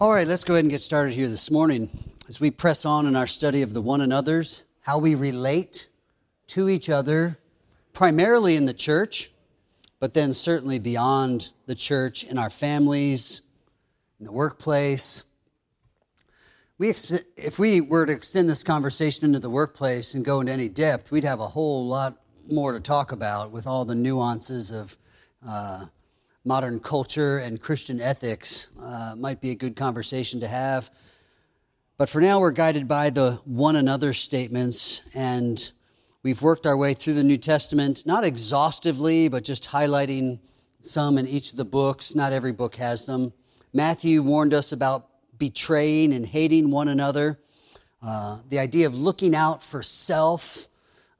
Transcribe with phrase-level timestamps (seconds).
[0.00, 1.90] All right, let's go ahead and get started here this morning
[2.26, 5.88] as we press on in our study of the one another's, how we relate
[6.46, 7.38] to each other,
[7.92, 9.30] primarily in the church,
[9.98, 13.42] but then certainly beyond the church, in our families,
[14.18, 15.24] in the workplace.
[16.78, 16.94] We,
[17.36, 21.12] if we were to extend this conversation into the workplace and go into any depth,
[21.12, 24.96] we'd have a whole lot more to talk about with all the nuances of
[25.46, 25.84] uh,
[26.44, 28.70] modern culture and Christian ethics.
[28.80, 30.90] Uh, might be a good conversation to have.
[31.98, 35.70] But for now, we're guided by the one another statements, and
[36.22, 40.38] we've worked our way through the New Testament, not exhaustively, but just highlighting
[40.80, 42.14] some in each of the books.
[42.14, 43.34] Not every book has them.
[43.74, 47.38] Matthew warned us about betraying and hating one another,
[48.02, 50.68] uh, the idea of looking out for self,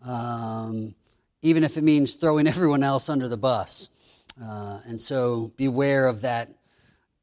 [0.03, 0.95] um,
[1.43, 3.90] even if it means throwing everyone else under the bus.
[4.43, 6.55] Uh, and so beware of that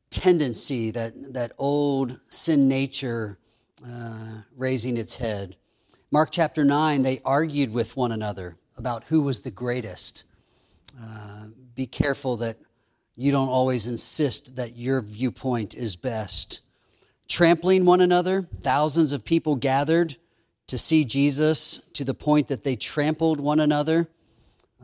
[0.09, 3.39] tendency, that, that old sin nature
[3.85, 5.55] uh, raising its head.
[6.11, 10.23] Mark chapter 9, they argued with one another about who was the greatest.
[11.01, 12.57] Uh, be careful that
[13.15, 16.61] you don't always insist that your viewpoint is best.
[17.27, 20.15] Trampling one another, thousands of people gathered
[20.67, 24.07] to see Jesus to the point that they trampled one another.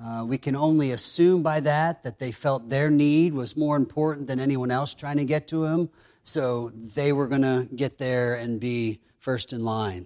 [0.03, 4.27] Uh, we can only assume by that that they felt their need was more important
[4.27, 5.89] than anyone else trying to get to him,
[6.23, 10.05] so they were going to get there and be first in line.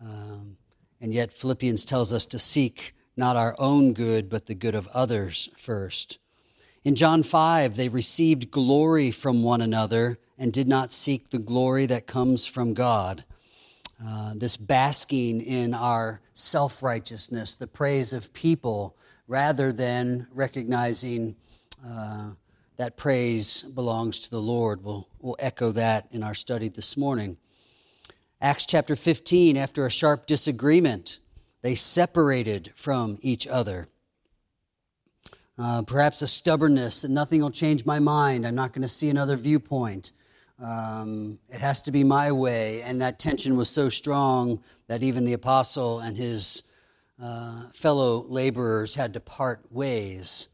[0.00, 0.56] Um,
[1.00, 4.88] and yet, Philippians tells us to seek not our own good, but the good of
[4.88, 6.18] others first.
[6.82, 11.86] In John 5, they received glory from one another and did not seek the glory
[11.86, 13.24] that comes from God.
[14.04, 21.36] Uh, this basking in our self righteousness, the praise of people, rather than recognizing
[21.86, 22.30] uh,
[22.76, 24.82] that praise belongs to the Lord.
[24.82, 27.36] We'll, we'll echo that in our study this morning.
[28.40, 31.18] Acts chapter 15, after a sharp disagreement,
[31.62, 33.88] they separated from each other.
[35.56, 38.46] Uh, perhaps a stubbornness and nothing will change my mind.
[38.46, 40.12] I'm not going to see another viewpoint.
[40.62, 42.82] Um, it has to be my way.
[42.82, 46.64] And that tension was so strong that even the apostle and his
[47.22, 50.48] uh, fellow laborers had to part ways.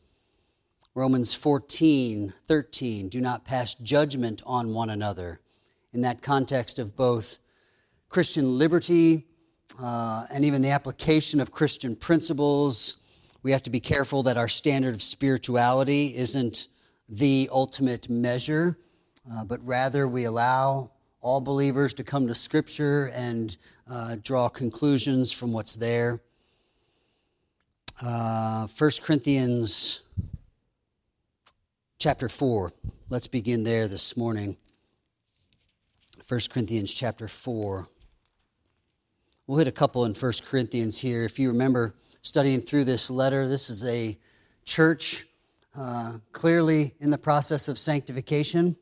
[0.94, 5.40] Romans 14, 13, do not pass judgment on one another.
[5.92, 7.38] In that context of both
[8.08, 9.26] Christian liberty
[9.80, 12.96] uh, and even the application of Christian principles,
[13.42, 16.68] we have to be careful that our standard of spirituality isn't
[17.08, 18.78] the ultimate measure,
[19.32, 20.90] uh, but rather we allow
[21.20, 23.56] all believers to come to Scripture and
[23.88, 26.20] uh, draw conclusions from what's there.
[28.02, 30.02] Uh, 1 Corinthians
[31.98, 32.72] chapter 4.
[33.10, 34.56] Let's begin there this morning.
[36.26, 37.88] 1 Corinthians chapter 4.
[39.46, 41.24] We'll hit a couple in 1 Corinthians here.
[41.24, 43.48] If you remember, studying through this letter.
[43.48, 44.18] This is a
[44.64, 45.26] church
[45.76, 48.76] uh, clearly in the process of sanctification.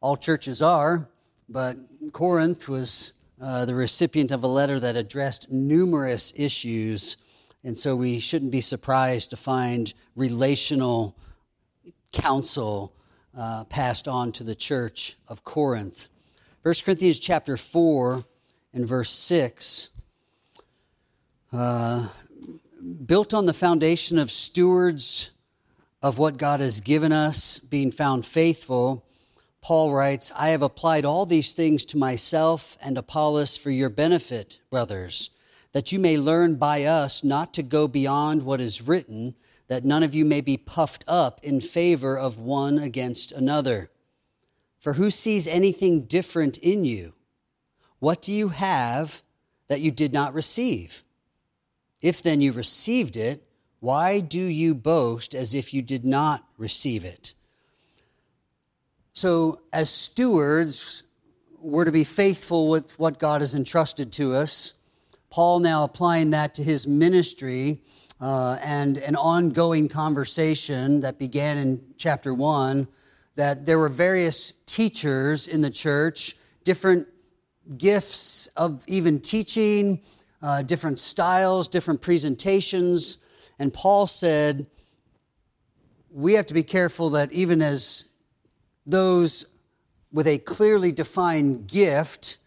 [0.00, 1.08] All churches are,
[1.48, 1.76] but
[2.12, 7.16] Corinth was uh, the recipient of a letter that addressed numerous issues,
[7.62, 11.16] and so we shouldn't be surprised to find relational
[12.12, 12.94] counsel
[13.36, 16.08] uh, passed on to the church of Corinth.
[16.62, 18.24] 1 Corinthians chapter 4
[18.72, 19.90] and verse 6
[21.52, 22.08] uh,
[23.06, 25.30] built on the foundation of stewards
[26.02, 29.04] of what God has given us, being found faithful,
[29.62, 34.60] Paul writes, I have applied all these things to myself and Apollos for your benefit,
[34.70, 35.30] brothers,
[35.72, 39.34] that you may learn by us not to go beyond what is written,
[39.68, 43.90] that none of you may be puffed up in favor of one against another.
[44.80, 47.14] For who sees anything different in you?
[48.00, 49.22] What do you have
[49.68, 51.04] that you did not receive?
[52.02, 53.46] If then you received it,
[53.78, 57.34] why do you boast as if you did not receive it?
[59.12, 61.02] So, as stewards,
[61.60, 64.74] we're to be faithful with what God has entrusted to us.
[65.30, 67.80] Paul now applying that to his ministry
[68.20, 72.88] uh, and an ongoing conversation that began in chapter one
[73.36, 77.06] that there were various teachers in the church, different
[77.78, 80.00] gifts of even teaching,
[80.42, 83.18] uh, different styles, different presentations.
[83.58, 84.68] And Paul said,
[86.10, 88.04] we have to be careful that even as
[88.84, 89.46] those
[90.12, 92.38] with a clearly defined gift,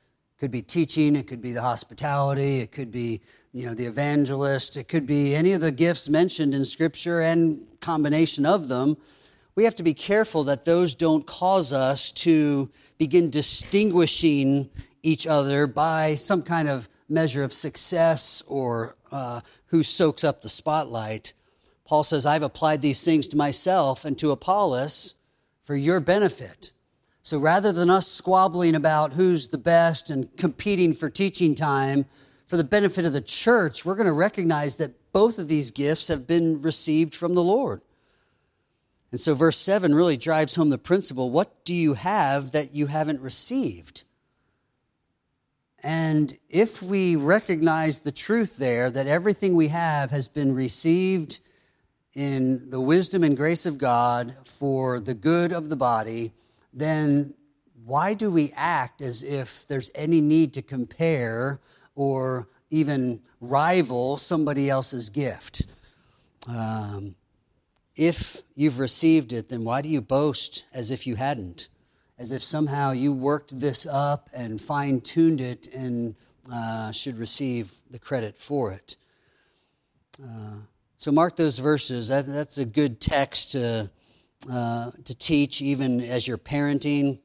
[0.44, 3.22] could be teaching, it could be the hospitality, it could be
[3.54, 7.66] you know the evangelist, it could be any of the gifts mentioned in Scripture and
[7.80, 8.98] combination of them.
[9.56, 14.70] we have to be careful that those don't cause us to begin distinguishing
[15.02, 20.50] each other by some kind of measure of success or uh, who soaks up the
[20.50, 21.34] spotlight.
[21.86, 25.16] Paul says, I've applied these things to myself and to Apollos
[25.64, 26.73] for your benefit.
[27.24, 32.06] So rather than us squabbling about who's the best and competing for teaching time
[32.48, 36.10] for the benefit of the church, we're going to recognize that both of these gifts
[36.10, 37.82] have been received from the Lord.
[39.12, 42.88] And so verse 7 really drives home the principle what do you have that you
[42.88, 44.04] haven't received?
[45.82, 51.40] And if we recognize the truth there, that everything we have has been received
[52.16, 56.34] in the wisdom and grace of God for the good of the body,
[56.74, 57.34] then
[57.86, 61.60] why do we act as if there's any need to compare
[61.96, 65.64] or even rival somebody else's gift?
[66.48, 67.16] Um,
[67.96, 71.68] if you've received it, then why do you boast as if you hadn't?
[72.18, 76.16] As if somehow you worked this up and fine tuned it and
[76.52, 78.96] uh, should receive the credit for it.
[80.24, 80.58] Uh,
[80.98, 82.08] so mark those verses.
[82.08, 83.90] That, that's a good text to,
[84.52, 87.20] uh, to teach even as you're parenting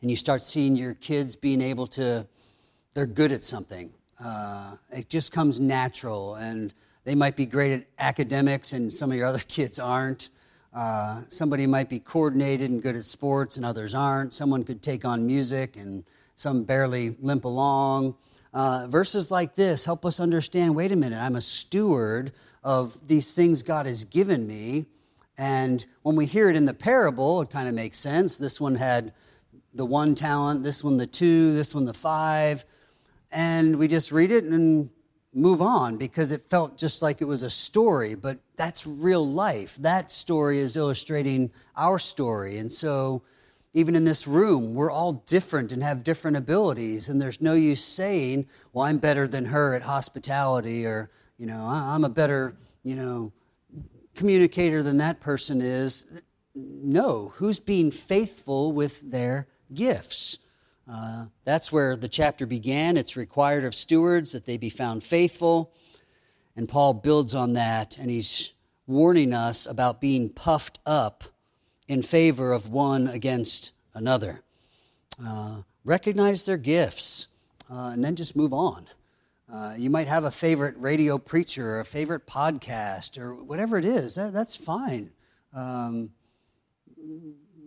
[0.00, 2.26] and you start seeing your kids being able to,
[2.94, 3.92] they're good at something.
[4.22, 6.74] Uh, it just comes natural and
[7.04, 10.30] they might be great at academics and some of your other kids aren't.
[10.72, 14.34] Uh, somebody might be coordinated and good at sports and others aren't.
[14.34, 16.04] Someone could take on music and
[16.34, 18.16] some barely limp along.
[18.52, 22.32] Uh, verses like this help us understand wait a minute, I'm a steward
[22.62, 24.86] of these things God has given me.
[25.36, 28.38] And when we hear it in the parable, it kind of makes sense.
[28.38, 29.12] This one had
[29.72, 32.64] the one talent, this one the two, this one the five.
[33.32, 34.90] And we just read it and
[35.34, 39.74] move on because it felt just like it was a story, but that's real life.
[39.76, 42.58] That story is illustrating our story.
[42.58, 43.22] And so
[43.72, 47.08] even in this room, we're all different and have different abilities.
[47.08, 51.66] And there's no use saying, well, I'm better than her at hospitality, or, you know,
[51.68, 52.54] I'm a better,
[52.84, 53.32] you know,
[54.14, 56.22] communicator than that person is.
[56.54, 60.38] No, who's being faithful with their gifts?
[60.90, 62.96] Uh, that's where the chapter began.
[62.96, 65.72] It's required of stewards that they be found faithful.
[66.56, 68.52] And Paul builds on that, and he's
[68.86, 71.24] warning us about being puffed up
[71.88, 74.42] in favor of one against another.
[75.22, 77.28] Uh, recognize their gifts
[77.70, 78.86] uh, and then just move on.
[79.54, 83.84] Uh, you might have a favorite radio preacher or a favorite podcast or whatever it
[83.84, 84.16] is.
[84.16, 85.12] That, that's fine.
[85.54, 86.10] Um,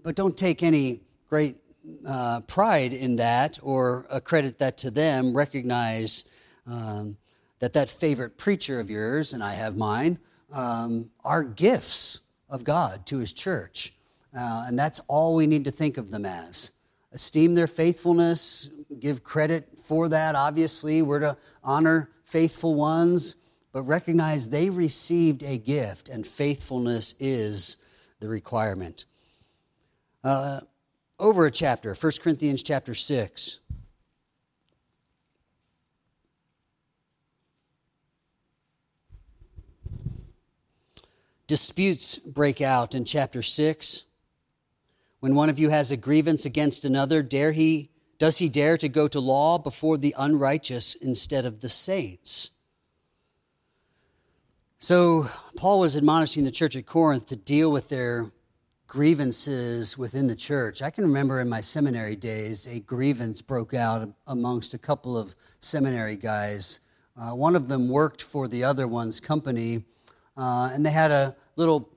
[0.04, 1.56] but don't take any great
[2.06, 5.34] uh, pride in that or accredit that to them.
[5.34, 6.25] Recognize
[6.66, 7.16] um,
[7.60, 10.19] that that favorite preacher of yours, and I have mine,
[10.51, 13.94] um, are gifts of God to his church.
[14.38, 16.74] Uh, and that's all we need to think of them as.
[17.17, 18.69] Esteem their faithfulness,
[18.99, 21.01] give credit for that, obviously.
[21.01, 23.37] We're to honor faithful ones,
[23.73, 27.77] but recognize they received a gift, and faithfulness is
[28.19, 29.05] the requirement.
[30.23, 30.59] Uh,
[31.17, 33.61] over a chapter, 1 Corinthians chapter 6.
[41.47, 44.03] Disputes break out in chapter 6.
[45.19, 48.89] When one of you has a grievance against another, dare he does he dare to
[48.89, 52.51] go to law before the unrighteous instead of the saints?
[54.79, 58.31] So Paul was admonishing the church at Corinth to deal with their
[58.88, 60.81] grievances within the church.
[60.81, 65.36] I can remember in my seminary days, a grievance broke out amongst a couple of
[65.59, 66.79] seminary guys.
[67.19, 69.83] Uh, one of them worked for the other one's company,
[70.38, 71.89] uh, and they had a little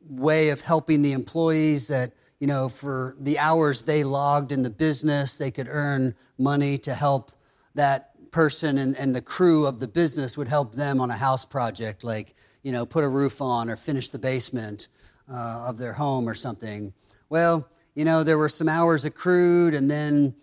[0.00, 4.70] way of helping the employees that you know, for the hours they logged in the
[4.70, 7.32] business, they could earn money to help
[7.74, 11.44] that person and, and the crew of the business would help them on a house
[11.44, 14.88] project, like, you know, put a roof on or finish the basement
[15.30, 16.92] uh, of their home or something.
[17.28, 20.34] Well, you know, there were some hours accrued and then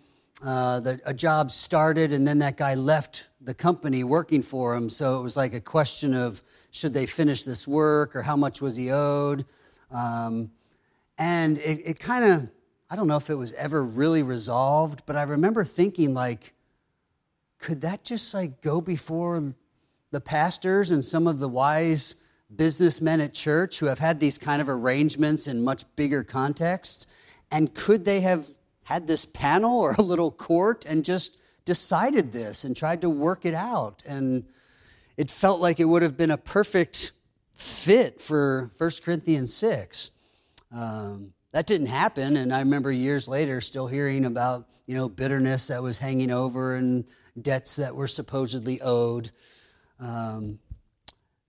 [0.44, 4.90] uh, the, a job started and then that guy left the company working for him.
[4.90, 8.60] So it was like a question of should they finish this work or how much
[8.60, 9.46] was he owed?
[9.90, 10.50] Um,
[11.18, 12.50] and it, it kind of,
[12.90, 16.54] I don't know if it was ever really resolved, but I remember thinking, like,
[17.58, 19.54] could that just like go before
[20.10, 22.16] the pastors and some of the wise
[22.54, 27.06] businessmen at church who have had these kind of arrangements in much bigger contexts?
[27.50, 28.48] And could they have
[28.84, 33.44] had this panel or a little court and just decided this and tried to work
[33.44, 34.02] it out?
[34.06, 34.44] And
[35.16, 37.12] it felt like it would have been a perfect
[37.54, 40.10] fit for 1 Corinthians 6.
[40.72, 45.68] Um, that didn't happen, and I remember years later still hearing about you know bitterness
[45.68, 47.04] that was hanging over and
[47.40, 49.30] debts that were supposedly owed.
[49.98, 50.58] Um,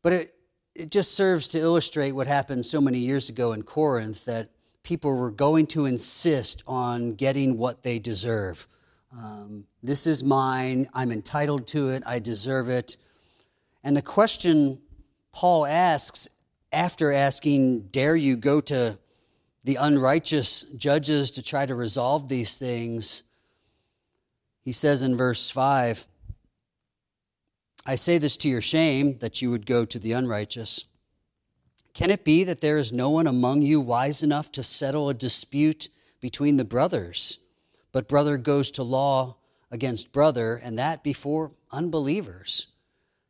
[0.01, 0.33] but it
[0.75, 4.51] it just serves to illustrate what happened so many years ago in Corinth that
[4.83, 8.67] people were going to insist on getting what they deserve.
[9.11, 10.87] Um, this is mine.
[10.93, 12.03] I'm entitled to it.
[12.05, 12.95] I deserve it.
[13.83, 14.79] And the question
[15.33, 16.29] Paul asks
[16.71, 18.99] after asking, Dare you go to
[19.67, 23.23] the unrighteous judges to try to resolve these things?
[24.61, 26.07] He says in verse 5
[27.85, 30.85] I say this to your shame that you would go to the unrighteous.
[31.93, 35.13] Can it be that there is no one among you wise enough to settle a
[35.13, 35.89] dispute
[36.21, 37.39] between the brothers?
[37.91, 39.35] But brother goes to law
[39.69, 42.67] against brother, and that before unbelievers.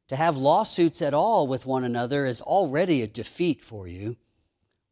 [0.10, 4.17] To have lawsuits at all with one another is already a defeat for you.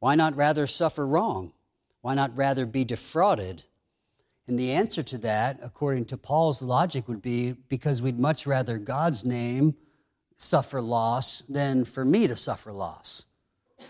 [0.05, 1.51] Why not rather suffer wrong?
[2.01, 3.63] Why not rather be defrauded?
[4.47, 8.77] And the answer to that, according to Paul's logic, would be because we'd much rather
[8.77, 9.73] God's name
[10.37, 13.25] suffer loss than for me to suffer loss.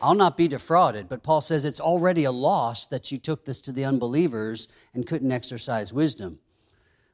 [0.01, 3.59] I'll not be defrauded, but Paul says it's already a loss that you took this
[3.63, 6.39] to the unbelievers and couldn't exercise wisdom.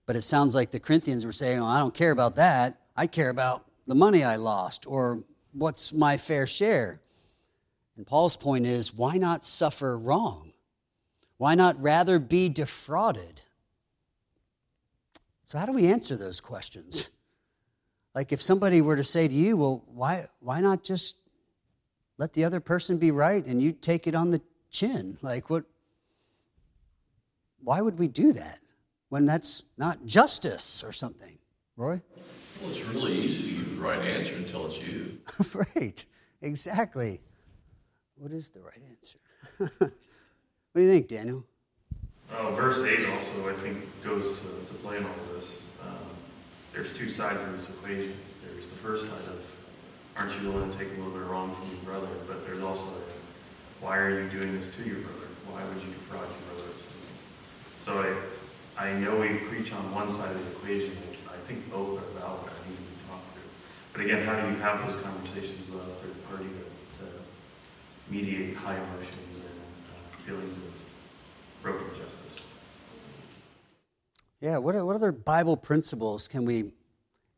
[0.05, 2.79] But it sounds like the Corinthians were saying, well, I don't care about that.
[2.95, 7.01] I care about the money I lost or what's my fair share.
[7.97, 10.53] And Paul's point is why not suffer wrong?
[11.37, 13.41] Why not rather be defrauded?
[15.45, 17.09] So, how do we answer those questions?
[18.13, 21.15] Like, if somebody were to say to you, well, why, why not just
[22.17, 25.17] let the other person be right and you take it on the chin?
[25.21, 25.63] Like, what?
[27.63, 28.59] Why would we do that
[29.09, 31.37] when that's not justice or something?
[31.77, 32.01] Roy?
[32.61, 35.19] Well, it's really easy to give the right answer until it's you.
[35.75, 36.05] right,
[36.41, 37.21] exactly.
[38.21, 39.17] What is the right answer?
[39.57, 39.91] what
[40.75, 41.43] do you think, Daniel?
[42.31, 45.63] Uh, verse 8 also, I think, goes to, to play in all of this.
[45.81, 46.05] Um,
[46.71, 48.13] there's two sides of this equation.
[48.45, 49.41] There's the first side of,
[50.15, 52.13] aren't you willing to take a little bit of wrong from your brother?
[52.27, 52.93] But there's also,
[53.79, 55.25] why are you doing this to your brother?
[55.49, 56.69] Why would you defraud your brother?
[57.81, 58.05] So
[58.77, 60.95] I, I know we preach on one side of the equation.
[61.25, 62.45] I think both are valid.
[62.45, 63.49] I need to be talked through.
[63.93, 66.45] But again, how do you have those conversations with a third party
[68.11, 72.43] mediate high emotions and uh, feelings of broken justice?
[74.41, 76.71] Yeah, what, what other Bible principles can we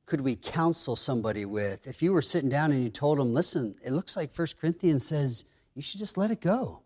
[0.06, 1.88] could we counsel somebody with?
[1.88, 5.06] If you were sitting down and you told them, listen, it looks like 1 Corinthians
[5.06, 6.82] says you should just let it go.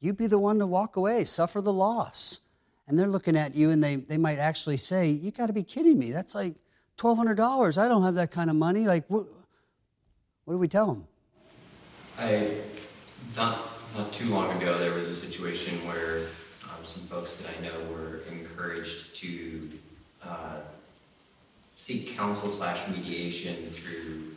[0.00, 2.40] You be the one to walk away, suffer the loss.
[2.86, 5.62] And they're looking at you and they, they might actually say, You got to be
[5.62, 6.10] kidding me.
[6.10, 6.54] That's like
[6.98, 7.78] $1,200.
[7.78, 8.86] I don't have that kind of money.
[8.86, 9.26] Like, what,
[10.44, 11.06] what do we tell them?
[12.18, 12.50] I,
[13.36, 16.26] not, not too long ago, there was a situation where
[16.64, 19.70] um, some folks that I know were encouraged to
[20.22, 20.56] uh,
[21.76, 24.34] seek counsel slash mediation through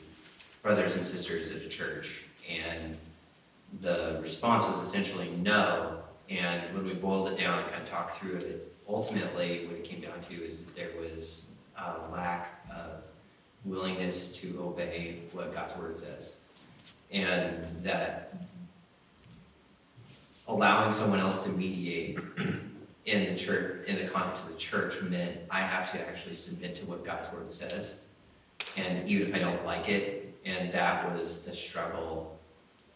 [0.61, 2.23] brothers and sisters at a church.
[2.49, 2.97] And
[3.81, 5.99] the response was essentially no.
[6.29, 9.83] And when we boiled it down and kind of talked through it, ultimately what it
[9.83, 13.01] came down to is there was a lack of
[13.65, 16.37] willingness to obey what God's word says.
[17.11, 18.33] And that
[20.47, 22.19] allowing someone else to mediate
[23.05, 26.75] in the church, in the context of the church, meant I have to actually submit
[26.75, 28.01] to what God's word says.
[28.77, 32.33] And even if I don't like it, and that was the struggle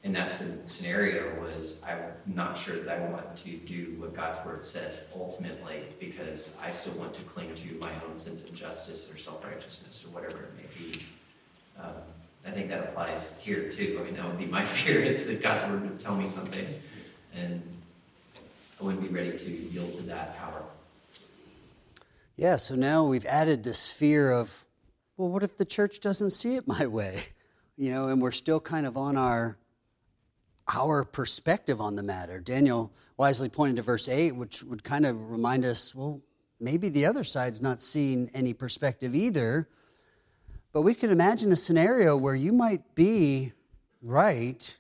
[0.04, 0.32] in that
[0.66, 5.84] scenario was I'm not sure that I want to do what God's word says ultimately
[6.00, 10.16] because I still want to cling to my own sense of justice or self-righteousness or
[10.16, 11.06] whatever it may be.
[11.78, 11.96] Um,
[12.46, 13.98] I think that applies here too.
[14.00, 16.66] I mean, that would be my fear is that God's word would tell me something
[17.38, 17.62] and
[18.80, 20.64] I wouldn't be ready to yield to that power.
[22.36, 24.66] Yeah, so now we've added this fear of,
[25.18, 27.24] well, what if the church doesn't see it my way?
[27.80, 29.56] You know, and we're still kind of on our
[30.68, 32.40] our perspective on the matter.
[32.40, 36.20] Daniel wisely pointed to verse 8, which would kind of remind us, well,
[36.60, 39.70] maybe the other side's not seeing any perspective either.
[40.74, 43.54] But we could imagine a scenario where you might be
[44.02, 44.78] right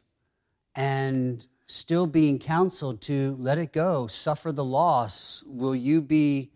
[0.75, 5.43] and still being counseled to let it go, suffer the loss?
[5.45, 6.49] Will you be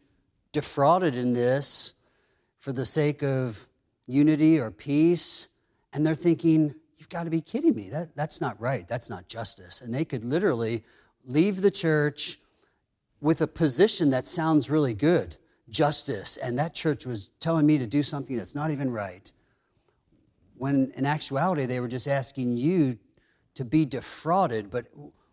[0.51, 1.93] defrauded in this
[2.59, 3.67] for the sake of
[4.07, 5.49] unity or peace?
[5.93, 7.89] And they're thinking, you've got to be kidding me.
[7.89, 8.87] That, that's not right.
[8.87, 9.81] That's not justice.
[9.81, 10.83] And they could literally
[11.25, 12.39] leave the church
[13.19, 15.37] with a position that sounds really good
[15.69, 16.37] justice.
[16.37, 19.31] And that church was telling me to do something that's not even right.
[20.57, 22.97] When in actuality, they were just asking you
[23.55, 24.71] to be defrauded.
[24.71, 24.87] But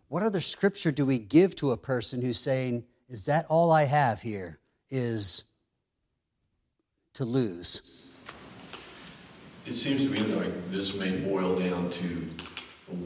[0.07, 3.83] what other scripture do we give to a person who's saying, Is that all I
[3.83, 4.59] have here?
[4.89, 5.45] Is
[7.13, 8.07] to lose?
[9.65, 12.27] It seems to me like this may boil down to,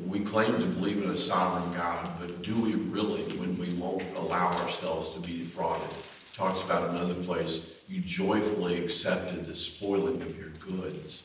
[0.07, 4.03] we claim to believe in a sovereign God, but do we really when we won't
[4.15, 5.89] allow ourselves to be defrauded?
[6.33, 11.23] Talks about another place, you joyfully accepted the spoiling of your goods.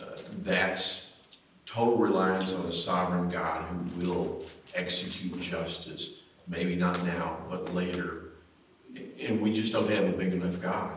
[0.00, 0.04] Uh,
[0.38, 1.03] that's
[1.74, 4.44] total reliance on a sovereign God who will
[4.76, 8.26] execute justice, maybe not now, but later.
[9.20, 10.92] And we just don't have a big enough God.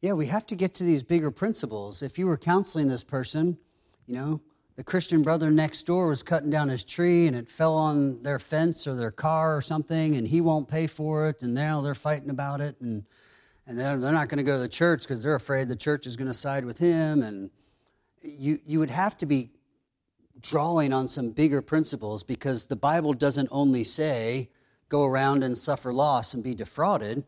[0.00, 2.02] Yeah, we have to get to these bigger principles.
[2.02, 3.58] If you were counseling this person,
[4.06, 4.40] you know,
[4.76, 8.38] the Christian brother next door was cutting down his tree and it fell on their
[8.38, 11.94] fence or their car or something, and he won't pay for it, and now they're
[11.94, 13.04] fighting about it, and
[13.66, 16.06] and they're, they're not going to go to the church because they're afraid the church
[16.06, 17.50] is going to side with him, and
[18.22, 19.50] you you would have to be
[20.40, 24.50] drawing on some bigger principles because the Bible doesn't only say
[24.88, 27.24] go around and suffer loss and be defrauded.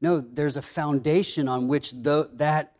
[0.00, 2.74] No, there's a foundation on which the, that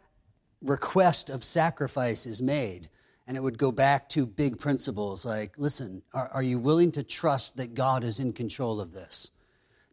[0.61, 2.89] request of sacrifice is made.
[3.27, 7.03] And it would go back to big principles like listen, are, are you willing to
[7.03, 9.31] trust that God is in control of this?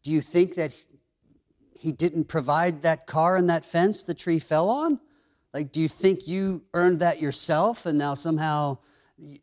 [0.03, 0.73] Do you think that
[1.73, 4.99] He didn't provide that car and that fence the tree fell on?
[5.53, 8.77] Like, do you think you earned that yourself and now somehow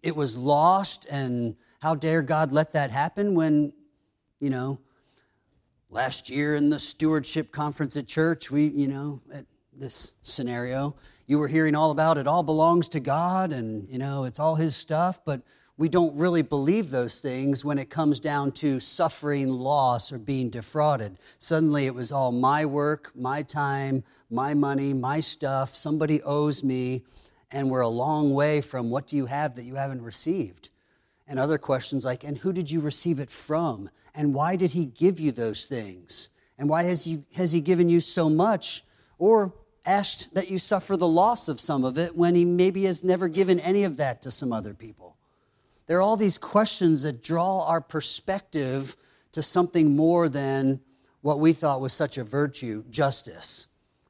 [0.02, 1.06] it was lost?
[1.10, 3.72] And how dare God let that happen when,
[4.38, 4.80] you know,
[5.90, 10.96] last year in the stewardship conference at church, we, you know, at this scenario,
[11.26, 14.54] you were hearing all about it all belongs to God and, you know, it's all
[14.54, 15.42] his stuff, but
[15.78, 20.48] we don't really believe those things when it comes down to suffering loss or being
[20.48, 21.18] defrauded.
[21.38, 27.02] Suddenly it was all my work, my time, my money, my stuff, somebody owes me,
[27.52, 30.70] and we're a long way from what do you have that you haven't received?
[31.28, 33.90] And other questions like, and who did you receive it from?
[34.14, 36.30] And why did he give you those things?
[36.58, 38.82] And why has he, has he given you so much?
[39.18, 39.52] Or
[39.84, 43.28] asked that you suffer the loss of some of it when he maybe has never
[43.28, 45.15] given any of that to some other people?
[45.86, 48.96] There are all these questions that draw our perspective
[49.32, 50.80] to something more than
[51.20, 53.68] what we thought was such a virtue justice.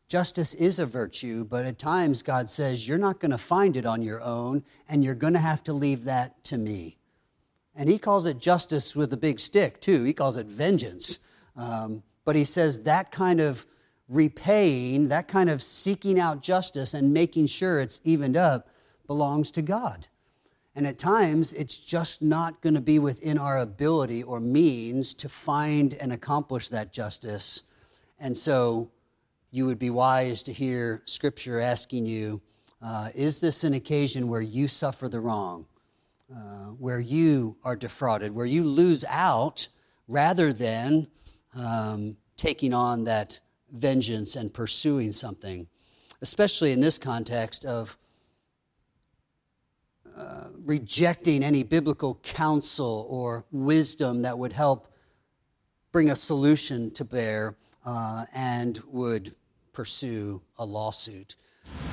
[0.08, 3.86] Justice is a virtue, but at times God says, You're not going to find it
[3.86, 6.96] on your own, and you're going to have to leave that to me.
[7.74, 10.04] And he calls it justice with a big stick, too.
[10.04, 11.18] He calls it vengeance.
[11.56, 13.66] Um, but he says that kind of
[14.08, 18.68] repaying, that kind of seeking out justice and making sure it's evened up
[19.06, 20.06] belongs to God.
[20.76, 25.28] And at times, it's just not going to be within our ability or means to
[25.28, 27.62] find and accomplish that justice.
[28.20, 28.90] And so,
[29.50, 32.42] you would be wise to hear Scripture asking you
[32.82, 35.64] uh, Is this an occasion where you suffer the wrong,
[36.30, 39.68] uh, where you are defrauded, where you lose out
[40.08, 41.06] rather than
[41.54, 43.40] um, taking on that
[43.72, 45.68] vengeance and pursuing something?
[46.20, 47.96] Especially in this context of
[50.16, 54.88] uh, rejecting any biblical counsel or wisdom that would help
[55.92, 59.34] bring a solution to bear uh, and would
[59.72, 61.36] pursue a lawsuit.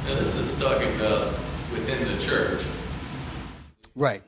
[0.06, 1.34] Now, this is talking about
[1.72, 2.64] within the church.
[3.94, 4.24] Right.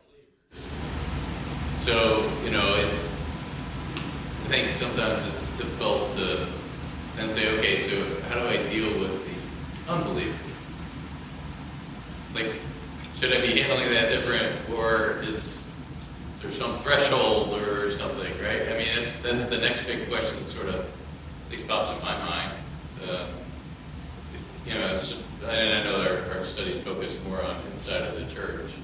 [1.77, 3.07] So, you know, it's,
[4.45, 6.47] I think sometimes it's difficult to
[7.15, 10.37] then say, okay, so how do I deal with the unbeliever?
[12.33, 12.55] Like,
[13.15, 15.63] should I be handling that different, or is,
[16.33, 18.63] is there some threshold or something, right?
[18.63, 21.99] I mean, that's, that's the next big question that sort of at least pops in
[21.99, 22.51] my mind.
[23.07, 23.27] Uh,
[24.67, 24.99] you know,
[25.47, 28.75] and I know our, our studies focus more on inside of the church,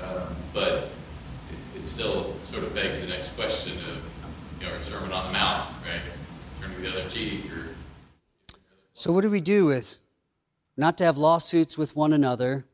[0.00, 0.90] um, but
[1.74, 3.98] it, it, still sort of begs the next question of,
[4.60, 6.02] you know, our Sermon on the Mount, right?
[6.60, 7.68] Turning the other cheek, or.
[8.92, 9.96] So, what do we do with
[10.76, 12.66] not to have lawsuits with one another?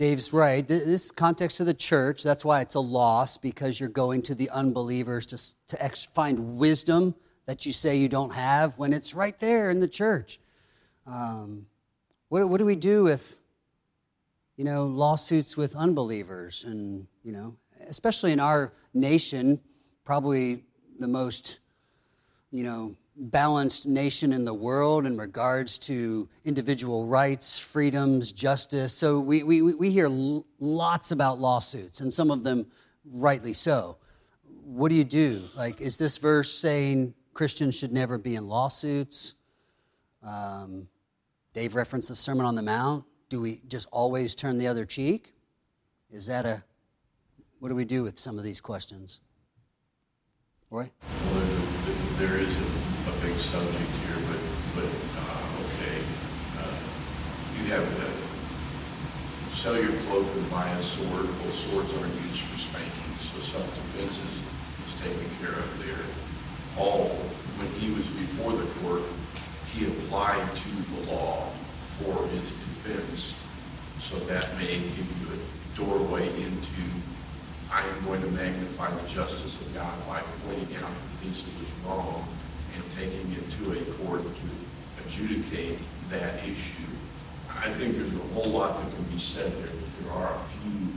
[0.00, 0.66] Dave's right.
[0.66, 4.48] This context of the church, that's why it's a loss, because you're going to the
[4.48, 5.36] unbelievers to,
[5.76, 9.78] to ex- find wisdom that you say you don't have when it's right there in
[9.80, 10.40] the church.
[11.06, 11.66] Um,
[12.30, 13.36] what, what do we do with,
[14.56, 16.64] you know, lawsuits with unbelievers?
[16.64, 19.60] And, you know, especially in our nation,
[20.06, 20.64] probably
[20.98, 21.58] the most,
[22.50, 28.94] you know, balanced nation in the world in regards to individual rights, freedoms, justice.
[28.94, 30.08] So we, we, we hear
[30.58, 32.66] lots about lawsuits, and some of them
[33.04, 33.98] rightly so.
[34.64, 35.48] What do you do?
[35.54, 39.34] Like, is this verse saying Christians should never be in lawsuits?
[40.22, 40.88] Um,
[41.52, 43.04] Dave referenced the Sermon on the Mount.
[43.28, 45.34] Do we just always turn the other cheek?
[46.10, 46.64] Is that a
[47.58, 49.20] what do we do with some of these questions?
[50.70, 50.90] Roy?
[51.32, 51.46] Well,
[52.18, 52.79] there- is a,
[53.40, 54.40] subject here, but,
[54.76, 56.04] but, uh, okay.
[56.58, 56.76] Uh,
[57.56, 61.26] You have the, sell your cloak and buy a sword.
[61.40, 64.36] Well, swords aren't used for spanking, so self-defense is,
[64.86, 66.04] is taken care of there.
[66.76, 67.08] Paul,
[67.56, 69.02] when he was before the court,
[69.72, 71.50] he applied to the law
[71.88, 73.34] for his defense.
[74.00, 76.82] So that may give you a doorway into
[77.72, 81.46] I am going to magnify the justice of God by pointing out that this is
[81.86, 82.26] wrong
[82.74, 85.78] and taking it to a court to adjudicate
[86.10, 86.82] that issue.
[87.48, 90.40] I think there's a whole lot that can be said there, but there are a
[90.40, 90.88] few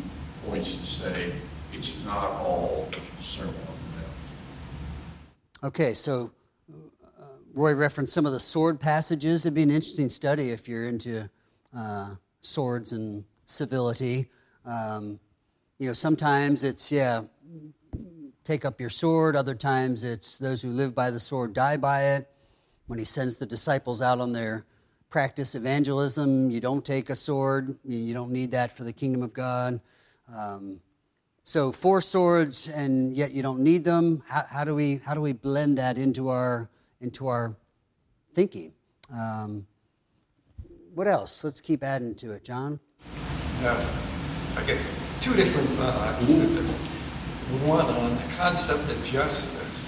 [0.47, 1.33] points to say
[1.73, 5.75] it's not all sermon on the mount.
[5.75, 6.31] Okay, so
[7.19, 9.45] uh, Roy referenced some of the sword passages.
[9.45, 11.29] It'd be an interesting study if you're into
[11.75, 14.29] uh, swords and civility.
[14.65, 15.19] Um,
[15.79, 17.23] you know, sometimes it's, yeah,
[18.43, 19.35] take up your sword.
[19.35, 22.29] Other times it's those who live by the sword die by it.
[22.87, 24.65] When he sends the disciples out on their
[25.09, 27.77] practice evangelism, you don't take a sword.
[27.85, 29.79] You don't need that for the kingdom of God.
[30.33, 30.81] Um,
[31.43, 34.23] so four swords, and yet you don't need them.
[34.27, 36.69] How, how do we how do we blend that into our
[37.01, 37.57] into our
[38.33, 38.73] thinking?
[39.13, 39.67] Um,
[40.93, 41.43] what else?
[41.43, 42.79] Let's keep adding to it, John.
[43.61, 43.85] Uh,
[44.55, 44.77] I get
[45.21, 46.92] two different thoughts.
[47.61, 49.87] One on the concept of justice.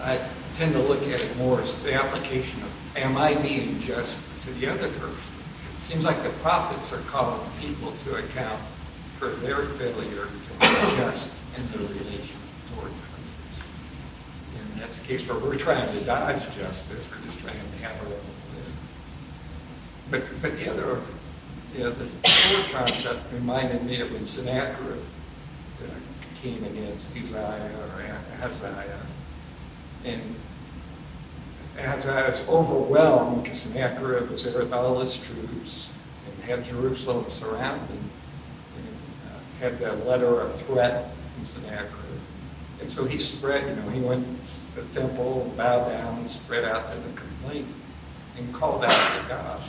[0.00, 4.22] I tend to look at it more as the application of, am I being just
[4.42, 5.18] to the other person?
[5.74, 8.62] It seems like the prophets are calling people to account
[9.18, 12.36] for their failure to be just in their relation
[12.74, 13.62] towards others.
[14.58, 18.00] And that's a case where we're trying to dodge justice, we're just trying to have
[18.06, 18.20] our own.
[20.10, 21.02] But, but the other,
[21.74, 25.02] you know, the sword concept reminded me of when Sennacherib
[25.84, 29.00] uh, came against Uzziah or Ahaziah.
[30.04, 30.34] And
[31.78, 35.92] Ahaziah was overwhelmed because Sennacherib was there with all his troops
[36.26, 37.90] and had Jerusalem surrounded.
[37.90, 38.96] And
[39.28, 42.20] uh, had that letter of threat from Sennacherib.
[42.80, 44.26] And so he spread, you know, he went
[44.74, 47.68] to the temple, bowed down, and spread out to the complaint
[48.36, 49.60] and called out to God.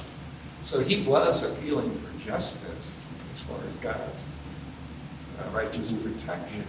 [0.62, 2.98] So he was appealing for justice
[3.32, 4.24] as far as God's
[5.40, 6.64] uh, righteous protection.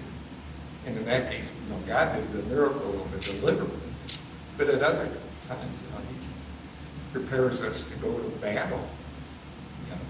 [0.86, 4.18] And in that case, you know, God did the miracle of the deliverance.
[4.56, 5.08] But at other
[5.48, 8.88] times, you know, he prepares us to go to battle,
[9.84, 10.00] you know,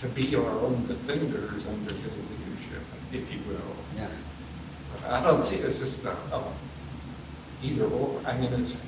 [0.00, 3.76] to be our own defenders under his leadership, if you will.
[3.96, 4.08] Yeah.
[5.08, 6.42] I don't see it as a, a
[7.62, 8.20] either or.
[8.26, 8.80] I mean, it's,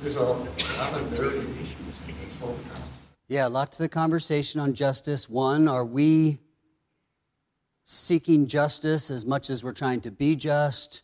[0.00, 2.88] there's a lot of variations in this whole concept.
[3.28, 5.28] Yeah, a lot to the conversation on justice.
[5.28, 6.38] One, are we
[7.90, 11.02] seeking justice as much as we're trying to be just?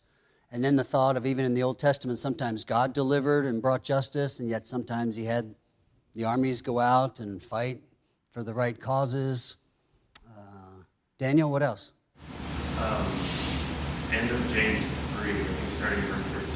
[0.51, 3.83] And then the thought of even in the Old Testament, sometimes God delivered and brought
[3.83, 5.55] justice, and yet sometimes He had
[6.13, 7.81] the armies go out and fight
[8.29, 9.57] for the right causes.
[10.27, 10.83] Uh,
[11.17, 11.91] Daniel, what else?
[12.79, 13.07] Um,
[14.13, 14.85] end of James
[15.17, 16.49] 3, I think starting verse 13,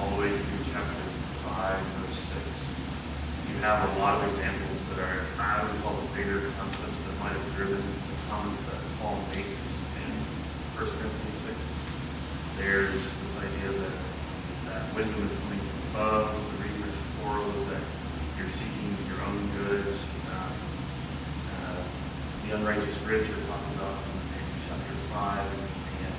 [0.00, 1.02] all the way through chapter
[1.44, 2.32] 5, verse 6.
[3.52, 7.18] You have a lot of examples that are, I would call the bigger concepts that
[7.20, 9.66] might have driven the comments that Paul makes
[10.02, 10.10] in
[10.74, 11.54] 1 Corinthians 6.
[12.58, 13.92] There's this idea that,
[14.66, 15.60] that wisdom is coming
[15.92, 16.32] above.
[16.56, 16.82] The reason
[17.20, 17.82] quarrel is that
[18.38, 19.84] you're seeking your own good.
[20.32, 20.56] Um,
[21.52, 21.84] uh,
[22.46, 25.44] the unrighteous rich are talking about in, in chapter 5
[26.00, 26.14] and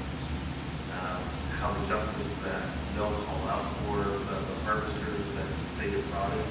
[0.94, 1.22] um,
[1.58, 2.62] how the justice that
[2.94, 6.46] they'll call out for, the, the harvesters that they defrauded,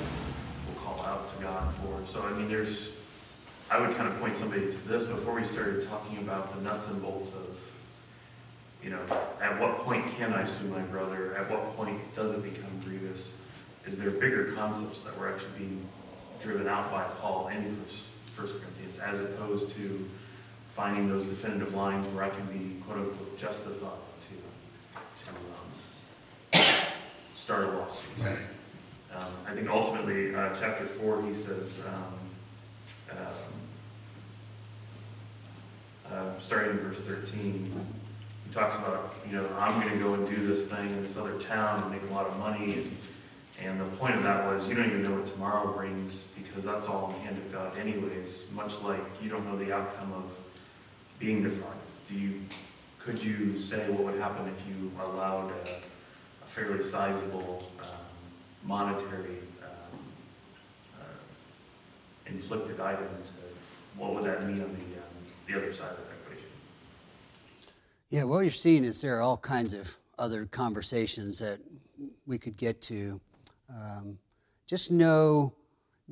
[0.66, 2.04] will call out to God for.
[2.06, 2.88] So, I mean, there's,
[3.70, 6.88] I would kind of point somebody to this before we started talking about the nuts
[6.88, 7.55] and bolts of,
[8.82, 9.00] you know,
[9.40, 11.36] at what point can I sue my brother?
[11.36, 13.32] At what point does it become grievous?
[13.86, 15.88] Is there bigger concepts that were actually being
[16.40, 17.76] driven out by Paul in
[18.34, 20.08] First Corinthians, as opposed to
[20.68, 24.34] finding those definitive lines where I can be quote unquote justified to,
[25.24, 26.66] to um,
[27.34, 28.10] start a lawsuit.
[29.14, 32.18] Um, I think ultimately, uh, chapter four, he says, um,
[33.12, 33.16] um,
[36.12, 37.70] uh, starting in verse thirteen, he
[38.56, 41.82] talks about, you know, I'm gonna go and do this thing in this other town
[41.82, 42.72] and make a lot of money.
[42.72, 42.96] And,
[43.62, 46.88] and the point of that was, you don't even know what tomorrow brings because that's
[46.88, 50.32] all in the hand of God anyways, much like you don't know the outcome of
[51.18, 51.76] being defrauded.
[52.08, 52.40] Do you,
[52.98, 57.90] could you say what would happen if you allowed a, a fairly sizable um,
[58.64, 59.98] monetary um,
[60.98, 61.04] uh,
[62.26, 66.15] inflicted item to, what would that mean on the, um, the other side of equation?
[68.08, 71.58] Yeah, what you're seeing is there are all kinds of other conversations that
[72.24, 73.20] we could get to.
[73.68, 74.18] Um,
[74.68, 75.52] just know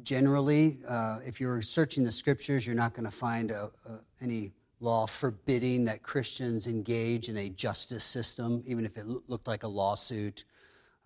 [0.02, 4.50] generally, uh, if you're searching the scriptures, you're not going to find a, a, any
[4.80, 9.68] law forbidding that Christians engage in a justice system, even if it looked like a
[9.68, 10.42] lawsuit.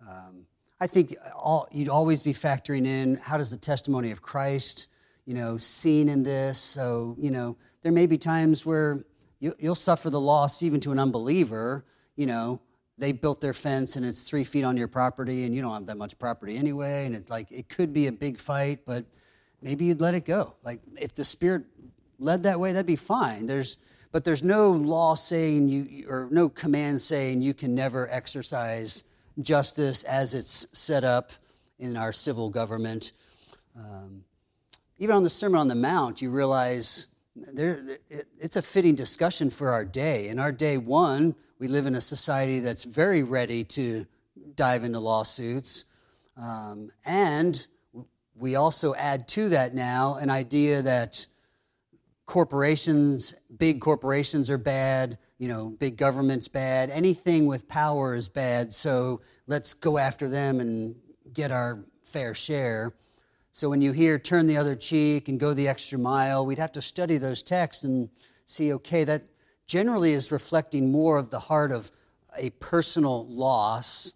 [0.01, 0.47] Um,
[0.81, 4.87] I think all, you'd always be factoring in how does the testimony of Christ,
[5.27, 6.57] you know, seen in this.
[6.57, 9.03] So, you know, there may be times where
[9.39, 12.61] you, you'll suffer the loss even to an unbeliever, you know,
[12.97, 15.85] they built their fence and it's three feet on your property and you don't have
[15.85, 17.05] that much property anyway.
[17.05, 19.05] And it like it could be a big fight but
[19.61, 20.55] maybe you'd let it go.
[20.63, 21.63] Like if the spirit
[22.19, 23.47] led that way that'd be fine.
[23.47, 23.77] There's
[24.11, 29.05] but there's no law saying you or no command saying you can never exercise
[29.41, 31.31] justice as it's set up
[31.77, 33.13] in our civil government.
[33.77, 34.25] Um,
[34.97, 37.07] even on the sermon on the mount you realize
[37.53, 41.85] there, it, it's a fitting discussion for our day in our day one we live
[41.85, 44.07] in a society that's very ready to
[44.55, 45.85] dive into lawsuits.
[46.37, 47.67] Um, and
[48.33, 51.27] we also add to that now an idea that
[52.25, 58.71] corporations, big corporations are bad, you know, big government's bad, anything with power is bad,
[58.71, 60.95] so let's go after them and
[61.33, 62.93] get our fair share.
[63.51, 66.71] So when you hear turn the other cheek and go the extra mile, we'd have
[66.73, 68.09] to study those texts and
[68.45, 69.23] see, okay, that
[69.67, 71.91] generally is reflecting more of the heart of
[72.37, 74.13] a personal loss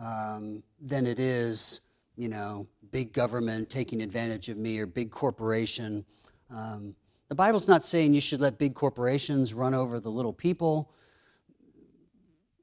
[0.00, 1.82] um, than it is,
[2.16, 6.04] you know, big government taking advantage of me or big corporation.
[6.50, 6.94] Um,
[7.28, 10.92] the Bible's not saying you should let big corporations run over the little people,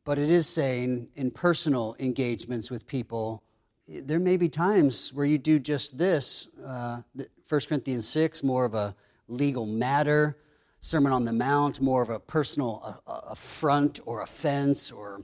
[0.05, 3.43] but it is saying in personal engagements with people,
[3.89, 6.47] there may be times where you do just this.
[6.63, 7.02] Uh,
[7.47, 8.95] 1 Corinthians 6, more of a
[9.28, 10.38] legal matter.
[10.80, 15.23] Sermon on the Mount, more of a personal affront or offense or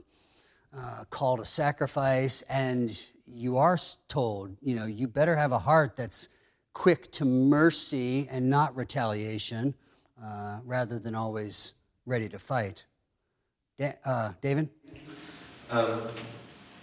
[0.76, 2.42] uh, call to sacrifice.
[2.42, 2.90] And
[3.26, 6.28] you are told, you know, you better have a heart that's
[6.72, 9.74] quick to mercy and not retaliation
[10.22, 11.74] uh, rather than always
[12.04, 12.84] ready to fight.
[13.78, 14.68] Da- uh, David?
[15.70, 16.02] Um,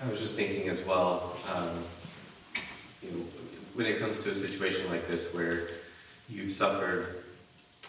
[0.03, 1.81] I was just thinking as well, um,
[3.01, 3.25] you know,
[3.73, 5.69] when it comes to a situation like this where
[6.27, 7.23] you've suffered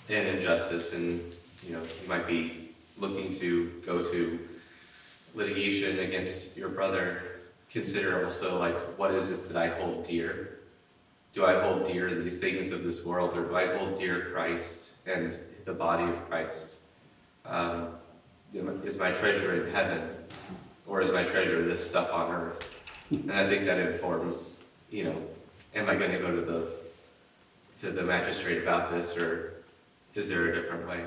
[0.08, 1.34] an injustice and
[1.66, 4.38] you know you might be looking to go to
[5.34, 10.60] litigation against your brother consider also like what is it that i hold dear?
[11.32, 14.92] Do i hold dear these things of this world or do i hold dear christ
[15.06, 16.76] and the body of christ?
[17.44, 17.88] Um,
[18.84, 20.08] is my treasure in heaven
[20.86, 22.76] or is my treasure this stuff on earth
[23.10, 24.56] and i think that informs
[24.90, 25.16] you know
[25.74, 26.68] am i going to go to the
[27.78, 29.54] to the magistrate about this or
[30.14, 31.04] is there a different way?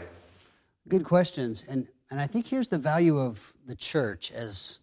[0.87, 1.65] Good questions.
[1.67, 4.79] And, and I think here's the value of the church as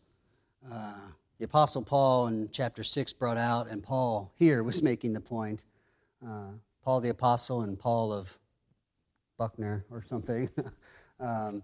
[0.71, 5.21] uh, the Apostle Paul in chapter 6 brought out, and Paul here was making the
[5.21, 5.65] point.
[6.27, 6.53] Uh,
[6.83, 8.39] Paul the Apostle and Paul of
[9.39, 10.49] Buckner or something.
[11.21, 11.63] um,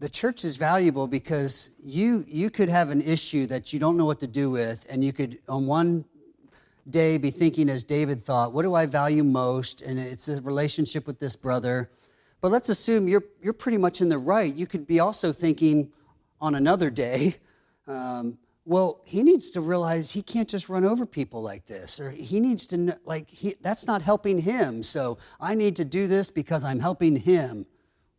[0.00, 4.04] the church is valuable because you, you could have an issue that you don't know
[4.04, 6.04] what to do with, and you could, on one
[6.88, 9.82] day be thinking as David thought, what do I value most?
[9.82, 11.90] And it's a relationship with this brother.
[12.40, 14.54] But let's assume you're, you're pretty much in the right.
[14.54, 15.90] You could be also thinking
[16.40, 17.36] on another day,
[17.88, 22.10] um, well, he needs to realize he can't just run over people like this, or
[22.10, 24.82] he needs to, know, like, he, that's not helping him.
[24.82, 27.66] So I need to do this because I'm helping him.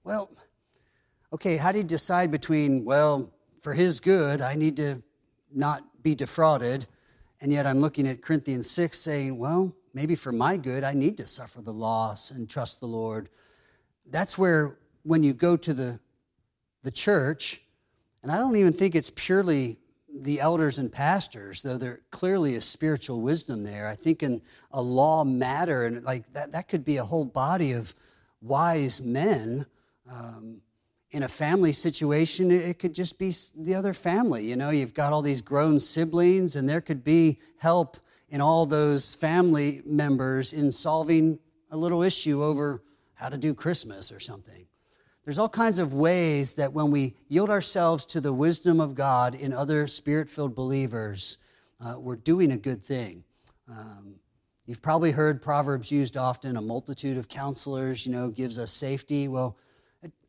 [0.03, 0.31] Well,
[1.33, 5.01] okay, how do you decide between, well, for his good, I need to
[5.53, 6.87] not be defrauded,
[7.41, 11.17] and yet I'm looking at Corinthians 6 saying, well, maybe for my good, I need
[11.17, 13.29] to suffer the loss and trust the Lord.
[14.09, 15.99] That's where, when you go to the,
[16.83, 17.61] the church,
[18.23, 19.77] and I don't even think it's purely
[20.21, 23.87] the elders and pastors, though there clearly is spiritual wisdom there.
[23.87, 27.73] I think in a law matter, and like that, that could be a whole body
[27.73, 27.93] of
[28.41, 29.65] wise men.
[30.11, 30.61] Um,
[31.11, 34.45] in a family situation, it could just be the other family.
[34.45, 37.97] You know, you've got all these grown siblings, and there could be help
[38.29, 41.39] in all those family members in solving
[41.71, 42.83] a little issue over
[43.15, 44.65] how to do Christmas or something.
[45.25, 49.35] There's all kinds of ways that when we yield ourselves to the wisdom of God
[49.35, 51.37] in other spirit filled believers,
[51.79, 53.23] uh, we're doing a good thing.
[53.67, 54.15] Um,
[54.65, 59.27] you've probably heard Proverbs used often a multitude of counselors, you know, gives us safety.
[59.27, 59.57] Well,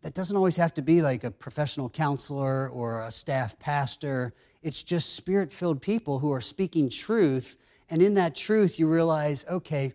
[0.02, 4.32] that doesn't always have to be like a professional counselor or a staff pastor.
[4.62, 7.56] It's just spirit filled people who are speaking truth.
[7.88, 9.94] And in that truth, you realize, okay,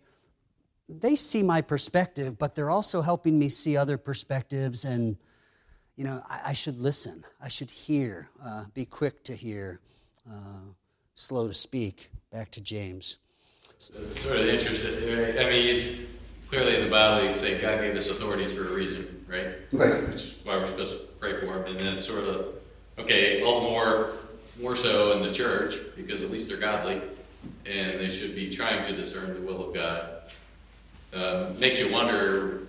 [0.87, 4.85] they see my perspective, but they're also helping me see other perspectives.
[4.85, 5.17] And,
[5.95, 7.25] you know, I, I should listen.
[7.41, 9.79] I should hear, uh, be quick to hear,
[10.29, 10.73] uh,
[11.15, 12.11] slow to speak.
[12.31, 13.17] Back to James.
[13.77, 14.93] Sort of interesting.
[15.39, 16.07] I mean, he's,
[16.49, 16.89] clearly in the
[17.27, 19.55] Bible, you say God gave us authorities for a reason, right?
[19.71, 20.07] Right.
[20.07, 21.65] Which is why we're supposed to pray for them.
[21.65, 22.55] And then it's sort of,
[22.99, 24.11] okay, all more,
[24.61, 27.01] more so in the church, because at least they're godly,
[27.65, 30.11] and they should be trying to discern the will of God.
[31.13, 32.63] Um, makes you wonder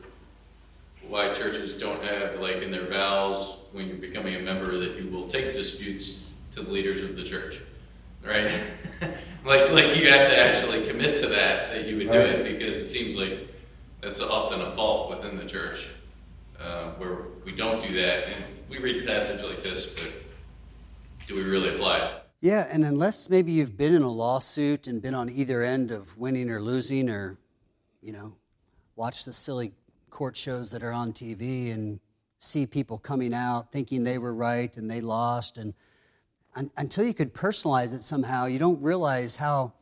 [1.08, 5.10] why churches don't have, like, in their vows, when you're becoming a member, that you
[5.10, 7.60] will take disputes to the leaders of the church,
[8.24, 8.50] right?
[9.44, 12.80] like, like you have to actually commit to that, that you would do it, because
[12.80, 13.48] it seems like
[14.06, 15.88] that's often a fault within the church,
[16.60, 18.28] uh, where we don't do that.
[18.28, 20.12] And we read a passage like this, but
[21.26, 22.22] do we really apply it?
[22.40, 26.16] Yeah, and unless maybe you've been in a lawsuit and been on either end of
[26.16, 27.36] winning or losing, or,
[28.00, 28.36] you know,
[28.94, 29.72] watch the silly
[30.08, 31.98] court shows that are on TV and
[32.38, 35.74] see people coming out thinking they were right and they lost, and
[36.54, 39.72] un- until you could personalize it somehow, you don't realize how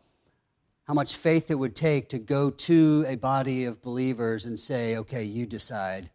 [0.86, 4.96] how much faith it would take to go to a body of believers and say,
[4.98, 6.10] okay, you decide,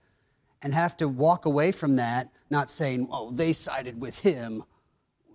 [0.62, 4.64] and have to walk away from that, not saying, oh, they sided with him.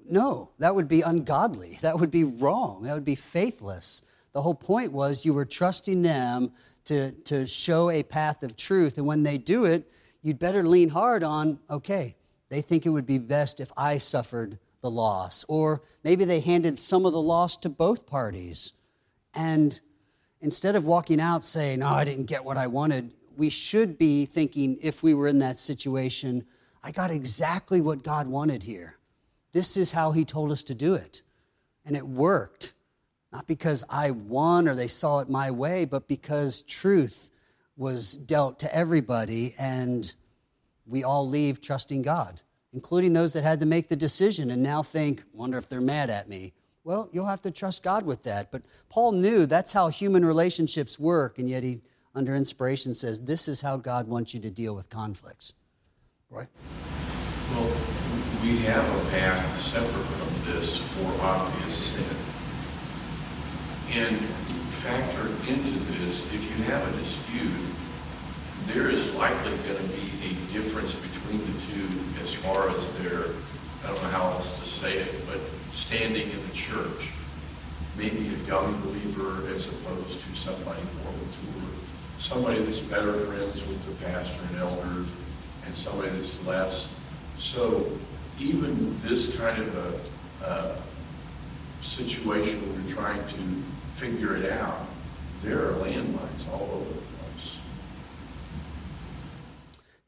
[0.08, 1.78] No, that would be ungodly.
[1.82, 2.82] That would be wrong.
[2.82, 4.02] That would be faithless.
[4.32, 6.52] The whole point was you were trusting them
[6.86, 8.98] to, to show a path of truth.
[8.98, 9.90] And when they do it,
[10.22, 12.16] you'd better lean hard on, okay,
[12.50, 15.44] they think it would be best if I suffered the loss.
[15.48, 18.74] Or maybe they handed some of the loss to both parties.
[19.34, 19.78] And
[20.40, 24.26] instead of walking out saying, oh, I didn't get what I wanted, we should be
[24.26, 26.44] thinking, if we were in that situation,
[26.82, 28.96] I got exactly what God wanted here.
[29.52, 31.22] This is how He told us to do it.
[31.84, 32.72] And it worked.
[33.32, 37.30] Not because I won or they saw it my way, but because truth
[37.76, 40.14] was dealt to everybody and
[40.86, 42.42] we all leave trusting God,
[42.72, 46.10] including those that had to make the decision and now think, wonder if they're mad
[46.10, 46.52] at me.
[46.84, 48.52] Well, you'll have to trust God with that.
[48.52, 51.82] But Paul knew that's how human relationships work, and yet he,
[52.14, 55.54] under inspiration, says, This is how God wants you to deal with conflicts.
[56.30, 56.48] Right?
[57.52, 57.72] Well,
[58.42, 62.04] we have a path separate from this for obvious sin.
[63.92, 64.20] And
[64.70, 67.52] factor into this, if you have a dispute,
[68.66, 71.88] there is likely going to be a difference between the two
[72.22, 73.26] as far as their,
[73.84, 75.38] I don't know how else to say it, but
[75.72, 77.10] standing in the church.
[77.96, 81.70] Maybe a young believer as opposed to somebody more mature.
[82.18, 85.08] Somebody that's better friends with the pastor and elders,
[85.66, 86.92] and somebody that's less.
[87.38, 87.98] So
[88.40, 90.10] even this kind of
[90.42, 90.76] a,
[91.82, 94.86] situation where you're trying to figure it out,
[95.42, 97.56] there are landmines all over the place.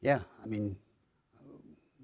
[0.01, 0.75] Yeah, I mean,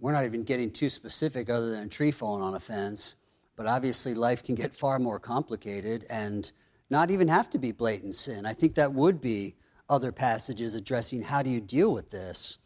[0.04, 3.16] we're not even getting too specific other than a tree falling on a fence,
[3.56, 6.52] but obviously life can get far more complicated and
[6.90, 8.46] not even have to be blatant sin.
[8.46, 9.56] I think that would be
[9.90, 12.60] other passages addressing how do you deal with this.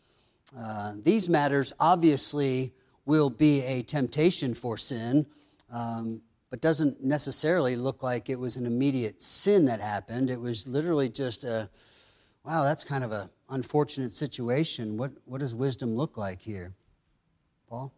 [0.57, 2.73] Uh, these matters obviously
[3.05, 5.27] will be a temptation for sin,
[5.71, 10.31] um, but doesn't necessarily look like it was an immediate sin that happened.
[10.31, 11.69] It was literally just a,
[12.43, 14.97] wow, that's kind of an unfortunate situation.
[14.97, 16.73] What, what does wisdom look like here?
[17.69, 17.91] Paul?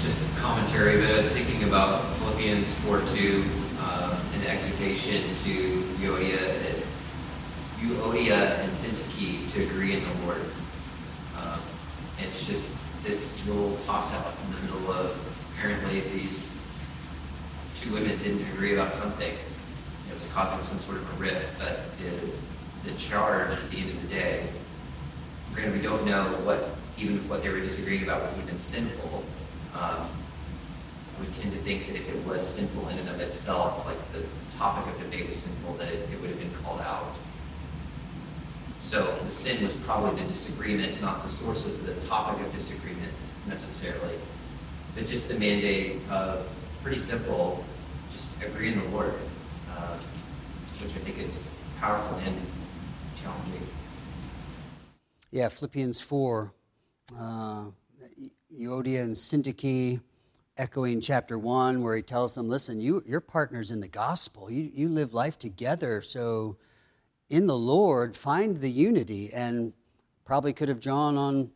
[0.00, 3.44] Just commentary, but I was thinking about Philippians 4 2
[3.80, 6.82] um, and the exhortation to Euodia,
[7.78, 10.42] Euodia and Syntyche to agree in the Lord.
[12.18, 12.68] And it's just
[13.02, 15.18] this little toss up in the middle of
[15.54, 16.54] apparently these
[17.74, 19.32] two women didn't agree about something.
[19.32, 23.90] It was causing some sort of a rift, but the, the charge at the end
[23.90, 24.46] of the day,
[25.54, 29.24] granted, we don't know what, even if what they were disagreeing about was even sinful,
[29.74, 30.08] um,
[31.20, 34.24] we tend to think that if it was sinful in and of itself, like the
[34.56, 37.14] topic of debate was sinful, that it, it would have been called out.
[38.80, 43.12] So the sin was probably the disagreement, not the source of the topic of disagreement
[43.46, 44.14] necessarily,
[44.94, 46.48] but just the mandate of
[46.82, 47.64] pretty simple,
[48.10, 49.14] just agree in the Lord,
[49.76, 49.96] uh,
[50.80, 51.44] which I think is
[51.78, 52.34] powerful and
[53.22, 53.66] challenging.
[55.30, 56.52] Yeah, Philippians 4,
[57.18, 57.66] uh,
[58.52, 60.00] Euodia and Syntyche
[60.56, 64.50] echoing chapter 1, where he tells them, listen, you, you're partners in the gospel.
[64.50, 66.02] You, you live life together.
[66.02, 66.56] So
[67.28, 69.32] in the Lord, find the unity.
[69.32, 69.72] And
[70.30, 71.50] probably could have drawn on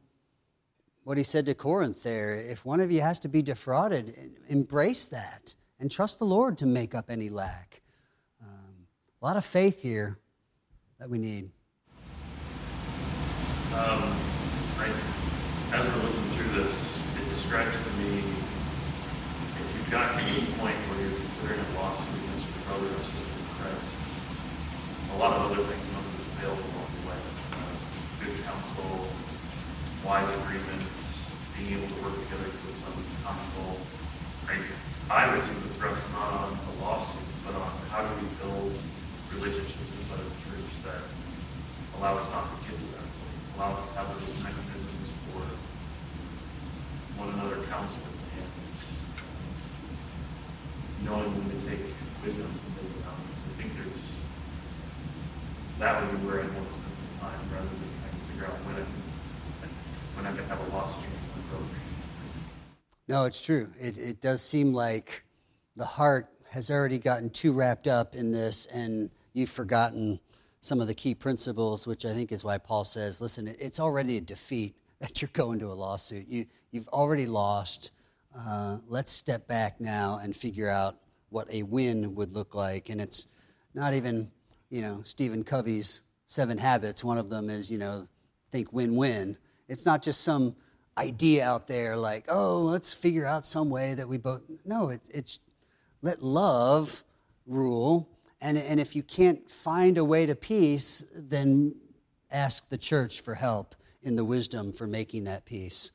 [1.04, 2.34] what he said to Corinth there.
[2.34, 6.66] If one of you has to be defrauded, embrace that and trust the Lord to
[6.66, 7.82] make up any lack.
[8.42, 8.88] Um,
[9.22, 10.18] a lot of faith here
[10.98, 11.50] that we need.
[13.72, 14.16] Um,
[14.76, 14.92] I,
[15.74, 16.70] as we're looking through this,
[17.18, 18.22] it describes to me
[19.58, 23.02] if you've gotten to this point where you're considering a lawsuit against your brother or
[23.02, 23.90] sister in Christ,
[25.10, 27.18] a lot of other things must have failed along the way.
[27.58, 27.74] Uh,
[28.22, 29.10] good counsel,
[30.06, 30.94] wise agreements,
[31.58, 32.94] being able to work together towards some
[33.26, 33.74] common goal.
[35.10, 38.78] I would see the thrust not on a lawsuit, but on how do we build
[39.34, 41.02] relationships inside of the church that
[41.98, 44.73] allow us not to get to that point, allow us to have those mechanisms
[47.24, 48.04] one another counseling
[48.36, 48.50] and
[51.06, 51.80] knowing when to take
[52.22, 53.38] wisdom from around us.
[53.48, 54.04] I think there's,
[55.78, 58.46] that would be where I'd want to spend my time rather than trying to figure
[58.46, 59.00] out when I can,
[60.16, 61.64] when I can have a lawsuit against my brother.
[63.08, 63.70] No, it's true.
[63.80, 65.24] It, it does seem like
[65.76, 70.20] the heart has already gotten too wrapped up in this, and you've forgotten
[70.60, 74.16] some of the key principles, which I think is why Paul says, listen, it's already
[74.18, 76.26] a defeat that you're going to a lawsuit.
[76.28, 77.90] You, you've already lost.
[78.34, 80.96] Uh, let's step back now and figure out
[81.28, 82.88] what a win would look like.
[82.88, 83.26] And it's
[83.74, 84.30] not even,
[84.70, 87.04] you know, Stephen Covey's seven habits.
[87.04, 88.08] One of them is, you know,
[88.50, 89.36] think win win.
[89.68, 90.56] It's not just some
[90.96, 94.40] idea out there like, oh, let's figure out some way that we both.
[94.64, 95.38] No, it, it's
[96.00, 97.04] let love
[97.46, 98.08] rule.
[98.40, 101.74] And, and if you can't find a way to peace, then
[102.30, 103.74] ask the church for help
[104.04, 105.92] in the wisdom for making that peace.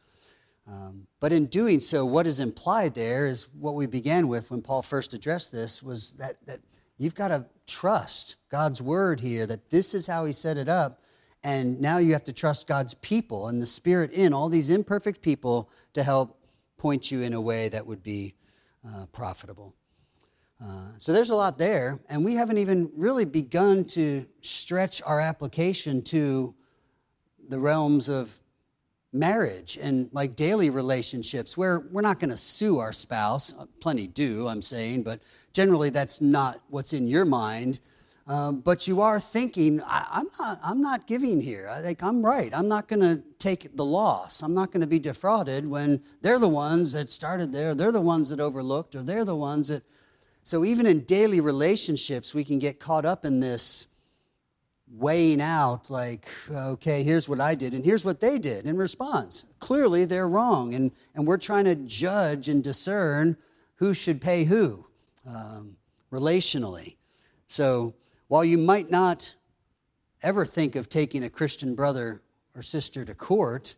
[0.68, 4.62] Um, but in doing so, what is implied there is what we began with when
[4.62, 6.60] Paul first addressed this was that, that
[6.98, 11.02] you've got to trust God's word here, that this is how he set it up.
[11.44, 15.22] And now you have to trust God's people and the Spirit in all these imperfect
[15.22, 16.38] people to help
[16.78, 18.36] point you in a way that would be
[18.88, 19.74] uh, profitable.
[20.62, 25.20] Uh, so there's a lot there, and we haven't even really begun to stretch our
[25.20, 26.54] application to
[27.50, 28.40] the realms of
[29.12, 33.54] marriage and like daily relationships where we're not going to sue our spouse.
[33.58, 35.20] Uh, plenty do, I'm saying, but
[35.52, 37.80] generally that's not what's in your mind.
[38.28, 41.68] Um, but you are thinking, I, am not, I'm not giving here.
[41.68, 42.54] I think I'm right.
[42.54, 44.44] I'm not going to take the loss.
[44.44, 47.74] I'm not going to be defrauded when they're the ones that started there.
[47.74, 49.82] They're the ones that overlooked, or they're the ones that.
[50.44, 53.88] So even in daily relationships, we can get caught up in this
[54.92, 59.46] weighing out, like, okay, here's what I did, and here's what they did in response.
[59.60, 63.38] Clearly, they're wrong, and, and we're trying to judge and discern
[63.76, 64.86] who should pay who
[65.26, 65.78] um,
[66.12, 66.96] relationally.
[67.48, 67.96] So,
[68.28, 69.36] while you might not
[70.22, 72.22] ever think of taking a Christian brother
[72.56, 73.76] or sister to court,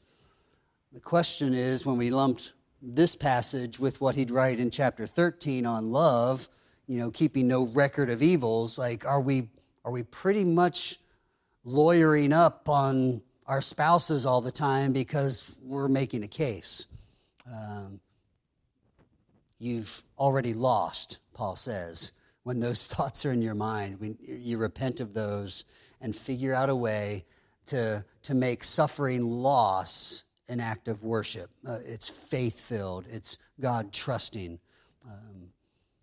[0.91, 5.65] the question is when we lumped this passage with what he'd write in chapter 13
[5.65, 6.49] on love,
[6.87, 9.49] you know, keeping no record of evils, like are we
[9.85, 10.99] are we pretty much
[11.63, 16.87] lawyering up on our spouses all the time because we're making a case?
[17.45, 17.99] Um,
[19.59, 24.99] you've already lost, Paul says when those thoughts are in your mind, when you repent
[24.99, 25.65] of those
[25.99, 27.25] and figure out a way
[27.67, 31.49] to, to make suffering loss an act of worship.
[31.65, 34.59] Uh, it's faith filled, it's God trusting.
[35.05, 35.49] Um,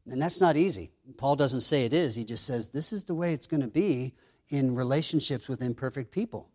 [0.07, 0.91] and that's not easy.
[1.19, 3.69] Paul doesn't say it is, he just says this is the way it's going to
[3.69, 4.15] be
[4.51, 6.51] in relationships with imperfect people.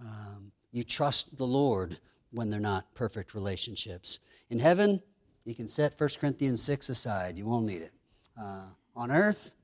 [0.00, 1.98] Um, you trust the Lord
[2.30, 4.18] when they're not perfect relationships.
[4.50, 5.02] In heaven,
[5.44, 7.92] you can set 1 Corinthians 6 aside, you won't need it.
[8.40, 9.54] Uh, on earth,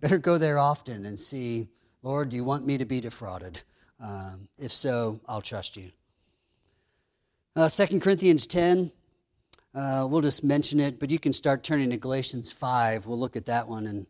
[0.00, 1.68] better go there often and see,
[2.02, 3.62] Lord, do you want me to be defrauded?
[4.00, 5.90] Um, if so, I'll trust you.
[7.56, 8.92] Uh, 2 Corinthians 10,
[9.74, 13.06] uh, we'll just mention it, but you can start turning to Galatians 5.
[13.06, 13.86] We'll look at that one.
[13.86, 14.06] And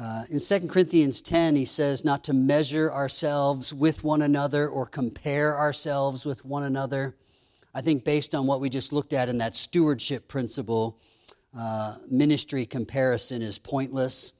[0.00, 4.86] uh, in 2 Corinthians 10, he says not to measure ourselves with one another or
[4.86, 7.14] compare ourselves with one another.
[7.74, 10.98] I think based on what we just looked at in that stewardship principle,
[11.56, 14.32] uh, ministry comparison is pointless.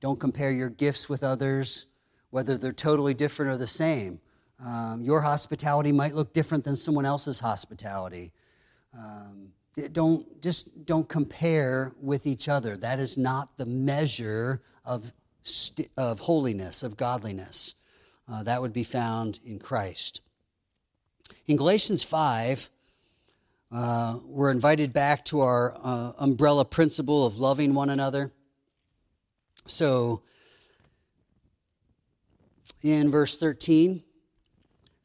[0.00, 1.86] Don't compare your gifts with others,
[2.30, 4.20] whether they're totally different or the same.
[4.64, 8.32] Um, your hospitality might look different than someone else's hospitality.
[8.96, 9.48] Um,
[9.92, 12.76] don't just don't compare with each other.
[12.76, 15.12] That is not the measure of
[15.42, 17.74] st- of holiness, of godliness.
[18.28, 20.22] Uh, that would be found in Christ.
[21.46, 22.70] In Galatians five,
[23.72, 28.32] uh, we're invited back to our uh, umbrella principle of loving one another.
[29.66, 30.22] So,
[32.82, 34.04] in verse 13,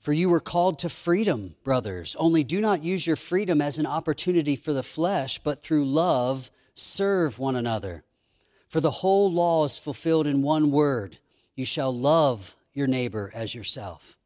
[0.09, 2.15] for you were called to freedom, brothers.
[2.17, 6.49] Only do not use your freedom as an opportunity for the flesh, but through love
[6.73, 8.03] serve one another.
[8.69, 11.19] For the whole law is fulfilled in one word
[11.55, 14.17] you shall love your neighbor as yourself.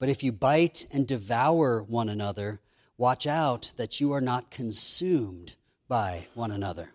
[0.00, 2.60] But if you bite and devour one another,
[2.98, 5.54] Watch out that you are not consumed
[5.86, 6.90] by one another.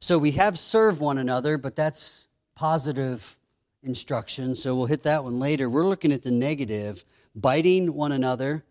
[0.00, 3.37] So we have serve one another, but that's positive
[3.82, 4.54] instruction.
[4.54, 5.70] So we'll hit that one later.
[5.70, 7.04] We're looking at the negative
[7.34, 8.64] biting one another,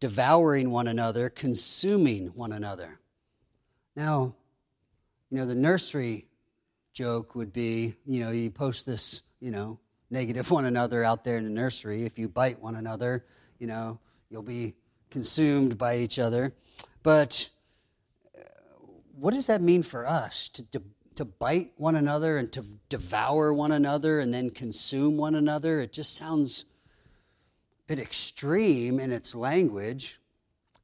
[0.00, 3.00] devouring one another, consuming one another.
[3.94, 4.34] Now,
[5.30, 6.26] you know, the nursery
[6.92, 9.78] joke would be, you know, you post this, you know,
[10.10, 12.04] negative one another out there in the nursery.
[12.04, 13.24] If you bite one another,
[13.58, 13.98] you know,
[14.30, 14.74] you'll be
[15.10, 16.52] consumed by each other.
[17.02, 17.48] But
[18.36, 18.42] uh,
[19.14, 20.82] what does that mean for us to, to,
[21.16, 25.80] to bite one another and to devour one another and then consume one another?
[25.80, 26.64] It just sounds
[27.80, 30.18] a bit extreme in its language.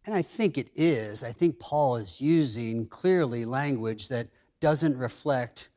[0.04, 1.22] And I think it is.
[1.22, 4.28] I think Paul is using clearly language that
[4.60, 5.70] doesn't reflect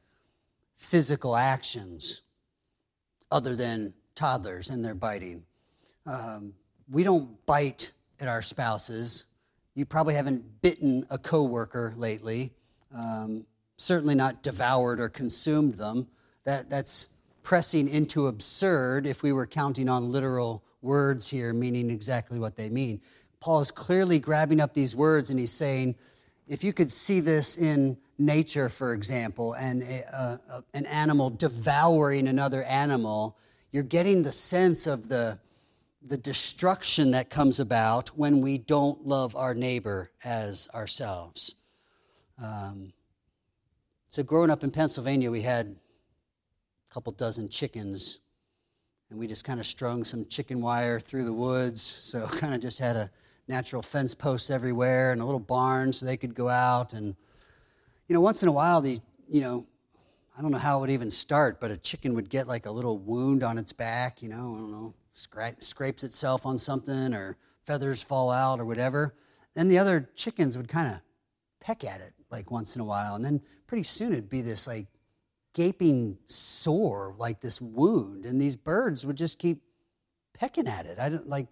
[0.76, 2.22] physical actions
[3.32, 5.44] other than toddlers and their biting.
[6.06, 6.54] Um,
[6.90, 9.28] we don't bite at our spouses.
[9.74, 12.54] You probably haven't bitten a coworker lately.
[12.96, 13.46] Um,
[13.78, 16.08] certainly not devoured or consumed them.
[16.44, 17.10] That, that's
[17.44, 22.70] pressing into absurd if we were counting on literal words here, meaning exactly what they
[22.70, 23.02] mean.
[23.40, 25.96] Paul is clearly grabbing up these words and he's saying,
[26.48, 32.28] if you could see this in nature, for example, and a, a, an animal devouring
[32.28, 33.38] another animal,
[33.72, 35.40] you're getting the sense of the,
[36.02, 41.56] the destruction that comes about when we don't love our neighbor as ourselves.
[42.42, 42.94] Um,
[44.16, 45.76] so, growing up in Pennsylvania, we had
[46.90, 48.22] a couple dozen chickens,
[49.10, 51.82] and we just kind of strung some chicken wire through the woods.
[51.82, 53.12] So, kind of just had a
[53.50, 56.94] natural fence posts everywhere and a little barn so they could go out.
[56.94, 57.14] And,
[58.08, 59.68] you know, once in a while, the, you know,
[60.38, 62.72] I don't know how it would even start, but a chicken would get like a
[62.72, 67.14] little wound on its back, you know, I don't know, scra- scrapes itself on something
[67.14, 67.36] or
[67.66, 69.14] feathers fall out or whatever.
[69.56, 71.02] Then the other chickens would kind of
[71.60, 73.16] peck at it like once in a while.
[73.16, 74.88] And then pretty soon it'd be this like
[75.54, 78.26] gaping sore, like this wound.
[78.26, 79.62] And these birds would just keep
[80.34, 81.00] pecking at it.
[81.00, 81.48] I don't like,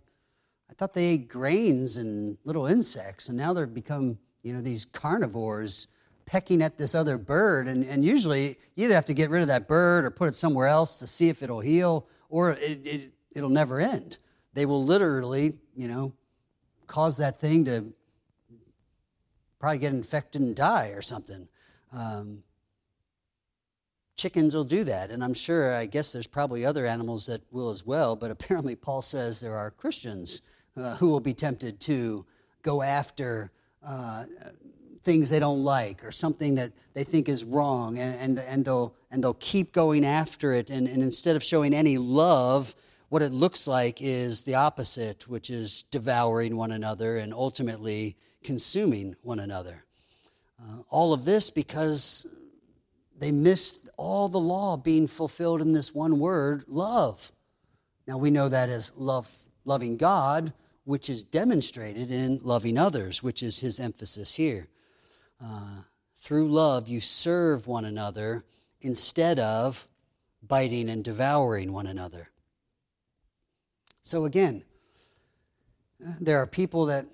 [0.69, 4.85] I thought they ate grains and little insects, and now they've become, you know, these
[4.85, 5.87] carnivores
[6.25, 7.67] pecking at this other bird.
[7.67, 10.35] And, and usually you either have to get rid of that bird or put it
[10.35, 14.17] somewhere else to see if it'll heal, or it, it, it'll never end.
[14.53, 16.13] They will literally, you know,
[16.87, 17.93] cause that thing to
[19.63, 21.47] probably get infected and die or something.
[21.93, 22.43] Um,
[24.17, 27.69] chickens will do that, and I'm sure, I guess there's probably other animals that will
[27.69, 30.41] as well, but apparently Paul says there are Christians
[30.75, 32.25] uh, who will be tempted to
[32.61, 34.25] go after uh,
[35.05, 38.93] things they don't like or something that they think is wrong, and, and, and, they'll,
[39.11, 40.69] and they'll keep going after it.
[40.71, 42.75] And, and instead of showing any love,
[43.07, 49.15] what it looks like is the opposite, which is devouring one another and ultimately consuming
[49.21, 49.85] one another.
[50.61, 52.27] Uh, all of this because
[53.17, 57.31] they missed all the law being fulfilled in this one word love.
[58.07, 59.33] Now we know that as love,
[59.65, 64.67] loving God, which is demonstrated in loving others, which is his emphasis here.
[65.43, 65.83] Uh,
[66.17, 68.43] through love, you serve one another
[68.81, 69.87] instead of
[70.41, 72.29] biting and devouring one another.
[74.01, 74.63] So, again,
[76.05, 77.05] uh, there are people that,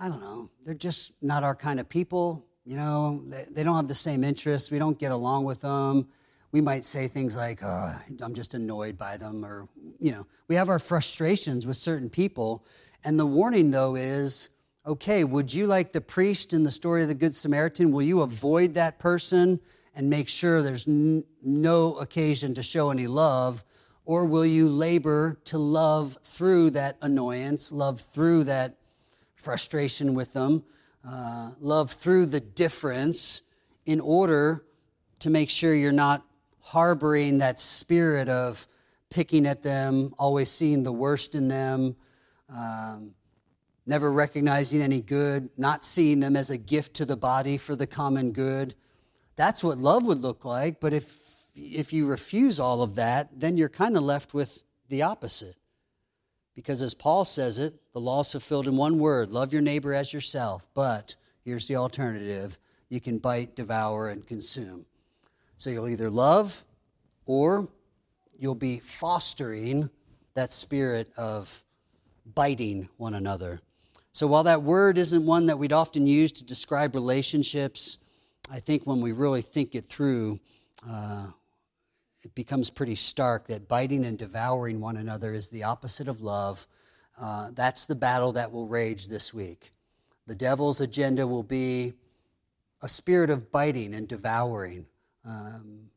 [0.00, 2.44] I don't know, they're just not our kind of people.
[2.64, 4.70] You know, they, they don't have the same interests.
[4.70, 6.08] We don't get along with them.
[6.52, 9.68] We might say things like, oh, I'm just annoyed by them, or,
[9.98, 12.64] you know, we have our frustrations with certain people,
[13.04, 14.50] and the warning, though, is
[14.86, 18.22] okay, would you, like the priest in the story of the Good Samaritan, will you
[18.22, 19.60] avoid that person
[19.94, 23.64] and make sure there's n- no occasion to show any love?
[24.06, 28.77] Or will you labor to love through that annoyance, love through that
[29.38, 30.64] frustration with them,
[31.06, 33.42] uh, love through the difference
[33.86, 34.64] in order
[35.20, 36.24] to make sure you're not
[36.60, 38.66] harboring that spirit of
[39.10, 41.96] picking at them, always seeing the worst in them,
[42.50, 43.14] um,
[43.86, 47.86] never recognizing any good, not seeing them as a gift to the body for the
[47.86, 48.74] common good.
[49.36, 50.80] That's what love would look like.
[50.80, 55.02] But if, if you refuse all of that, then you're kind of left with the
[55.02, 55.56] opposite.
[56.54, 59.92] Because as Paul says it, the law is fulfilled in one word love your neighbor
[59.92, 60.62] as yourself.
[60.72, 62.56] But here's the alternative
[62.88, 64.86] you can bite, devour, and consume.
[65.56, 66.64] So you'll either love
[67.26, 67.66] or
[68.38, 69.90] you'll be fostering
[70.34, 71.64] that spirit of
[72.36, 73.60] biting one another.
[74.12, 77.98] So while that word isn't one that we'd often use to describe relationships,
[78.48, 80.38] I think when we really think it through,
[80.88, 81.26] uh,
[82.22, 86.68] it becomes pretty stark that biting and devouring one another is the opposite of love.
[87.20, 89.72] Uh, that's the battle that will rage this week.
[90.26, 91.94] The devil's agenda will be
[92.82, 94.86] a spirit of biting and devouring.
[95.24, 95.90] Um,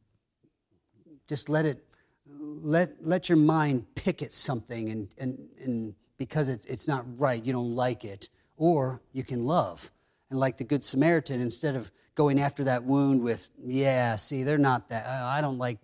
[1.27, 1.83] just let it,
[2.27, 7.43] let, let your mind pick at something and, and, and because it's, it's not right,
[7.43, 8.29] you don't like it.
[8.57, 9.91] Or you can love.
[10.29, 14.57] And like the Good Samaritan, instead of going after that wound with, yeah, see, they're
[14.57, 15.79] not that, I don't like,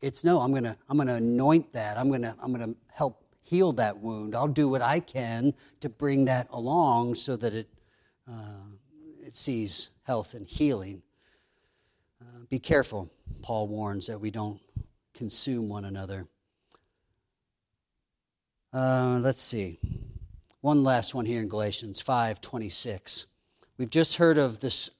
[0.00, 1.98] it's no, I'm gonna, I'm gonna anoint that.
[1.98, 4.34] I'm gonna, I'm gonna help heal that wound.
[4.34, 7.68] I'll do what I can to bring that along so that it,
[8.30, 8.70] uh,
[9.20, 11.02] it sees health and healing.
[12.20, 13.10] Uh, be careful,
[13.42, 14.60] Paul warns, that we don't
[15.14, 16.26] consume one another.
[18.72, 19.78] Uh, let's see.
[20.62, 23.26] One last one here in Galatians 5:26.
[23.76, 24.90] We've just heard of this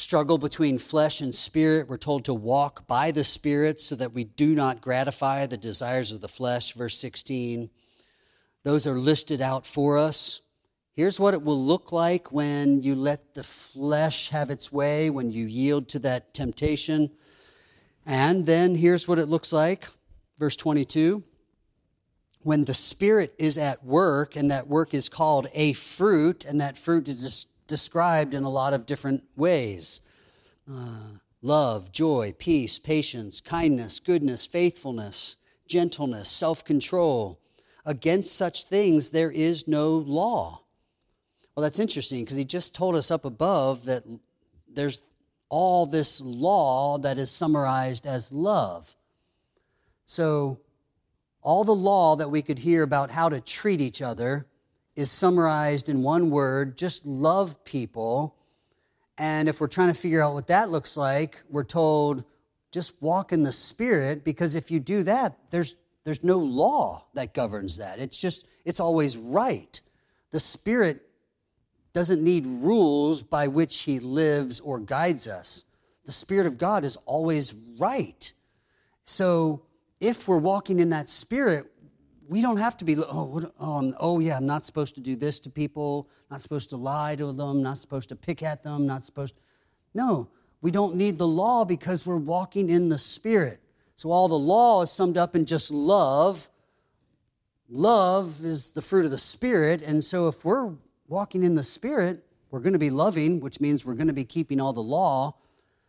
[0.00, 1.88] struggle between flesh and spirit.
[1.88, 6.10] We're told to walk by the Spirit so that we do not gratify the desires
[6.12, 6.72] of the flesh.
[6.72, 7.70] Verse 16.
[8.64, 10.42] Those are listed out for us.
[10.92, 15.30] Here's what it will look like when you let the flesh have its way, when
[15.30, 17.10] you yield to that temptation.
[18.04, 19.86] And then here's what it looks like.
[20.38, 21.22] Verse 22
[22.42, 26.78] when the Spirit is at work, and that work is called a fruit, and that
[26.78, 30.02] fruit is described in a lot of different ways
[30.70, 37.40] uh, love, joy, peace, patience, kindness, goodness, faithfulness, gentleness, self control.
[37.86, 40.64] Against such things there is no law.
[41.54, 44.02] Well, that's interesting because he just told us up above that
[44.68, 45.02] there's
[45.48, 48.94] all this law that is summarized as love.
[50.06, 50.60] So,
[51.42, 54.46] all the law that we could hear about how to treat each other
[55.00, 58.36] is summarized in one word just love people.
[59.18, 62.24] And if we're trying to figure out what that looks like, we're told
[62.70, 67.34] just walk in the Spirit because if you do that, there's, there's no law that
[67.34, 67.98] governs that.
[67.98, 69.80] It's just, it's always right.
[70.30, 71.02] The Spirit
[71.92, 75.64] doesn't need rules by which He lives or guides us.
[76.04, 78.32] The Spirit of God is always right.
[79.04, 79.62] So
[79.98, 81.66] if we're walking in that Spirit,
[82.30, 85.16] we don't have to be, oh, what, um, oh, yeah, I'm not supposed to do
[85.16, 88.86] this to people, not supposed to lie to them, not supposed to pick at them,
[88.86, 89.34] not supposed.
[89.94, 93.60] No, we don't need the law because we're walking in the Spirit.
[93.96, 96.48] So all the law is summed up in just love.
[97.68, 99.82] Love is the fruit of the Spirit.
[99.82, 100.70] And so if we're
[101.08, 104.24] walking in the Spirit, we're going to be loving, which means we're going to be
[104.24, 105.34] keeping all the law.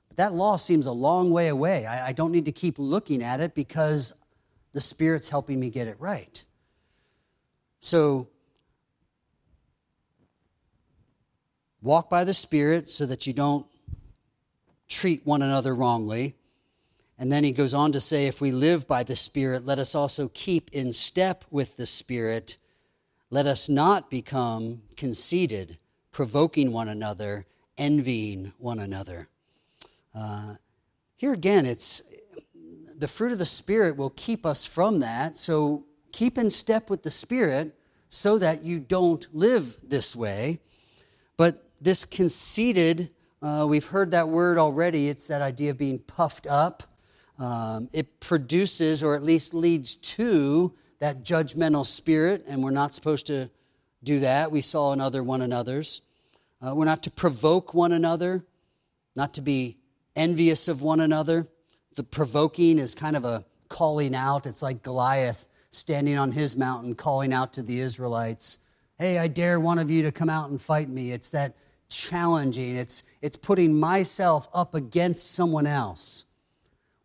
[0.07, 1.85] But that law seems a long way away.
[1.85, 4.15] I, I don't need to keep looking at it because
[4.73, 6.43] the Spirit's helping me get it right.
[7.79, 8.29] So,
[11.81, 13.65] walk by the Spirit so that you don't
[14.87, 16.35] treat one another wrongly.
[17.17, 19.93] And then he goes on to say, if we live by the Spirit, let us
[19.93, 22.57] also keep in step with the Spirit.
[23.29, 25.77] Let us not become conceited,
[26.11, 27.45] provoking one another,
[27.77, 29.29] envying one another.
[30.15, 30.55] Uh,
[31.15, 32.01] here again, it's
[33.01, 35.35] the fruit of the Spirit will keep us from that.
[35.35, 37.75] So keep in step with the Spirit
[38.09, 40.59] so that you don't live this way.
[41.35, 43.09] But this conceited,
[43.41, 45.09] uh, we've heard that word already.
[45.09, 46.83] It's that idea of being puffed up.
[47.39, 53.25] Um, it produces, or at least leads to, that judgmental spirit, and we're not supposed
[53.27, 53.49] to
[54.03, 54.51] do that.
[54.51, 56.03] We saw in other one another's.
[56.61, 58.45] Uh, we're not to provoke one another,
[59.15, 59.77] not to be
[60.15, 61.47] envious of one another.
[61.95, 64.45] The provoking is kind of a calling out.
[64.45, 68.59] It's like Goliath standing on his mountain calling out to the Israelites,
[68.97, 71.11] Hey, I dare one of you to come out and fight me.
[71.11, 71.55] It's that
[71.89, 76.25] challenging, it's, it's putting myself up against someone else.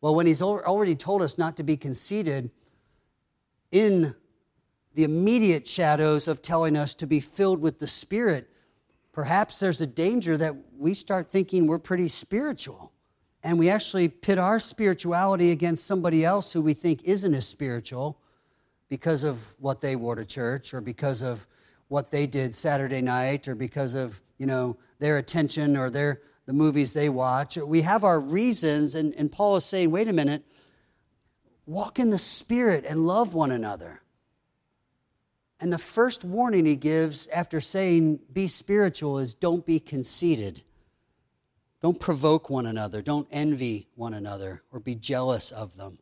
[0.00, 2.50] Well, when he's already told us not to be conceited,
[3.72, 4.14] in
[4.94, 8.48] the immediate shadows of telling us to be filled with the Spirit,
[9.12, 12.92] perhaps there's a danger that we start thinking we're pretty spiritual
[13.46, 18.18] and we actually pit our spirituality against somebody else who we think isn't as spiritual
[18.88, 21.46] because of what they wore to church or because of
[21.86, 26.52] what they did Saturday night or because of, you know, their attention or their the
[26.52, 27.56] movies they watch.
[27.56, 30.42] We have our reasons, and, and Paul is saying, wait a minute,
[31.66, 34.00] walk in the Spirit and love one another.
[35.60, 40.62] And the first warning he gives after saying, be spiritual, is don't be conceited.
[41.82, 43.02] Don't provoke one another.
[43.02, 45.98] Don't envy one another or be jealous of them.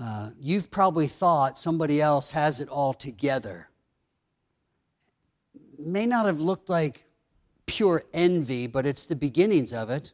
[0.00, 3.68] Uh, you've probably thought somebody else has it all together.
[5.78, 7.04] May not have looked like
[7.66, 10.12] pure envy, but it's the beginnings of it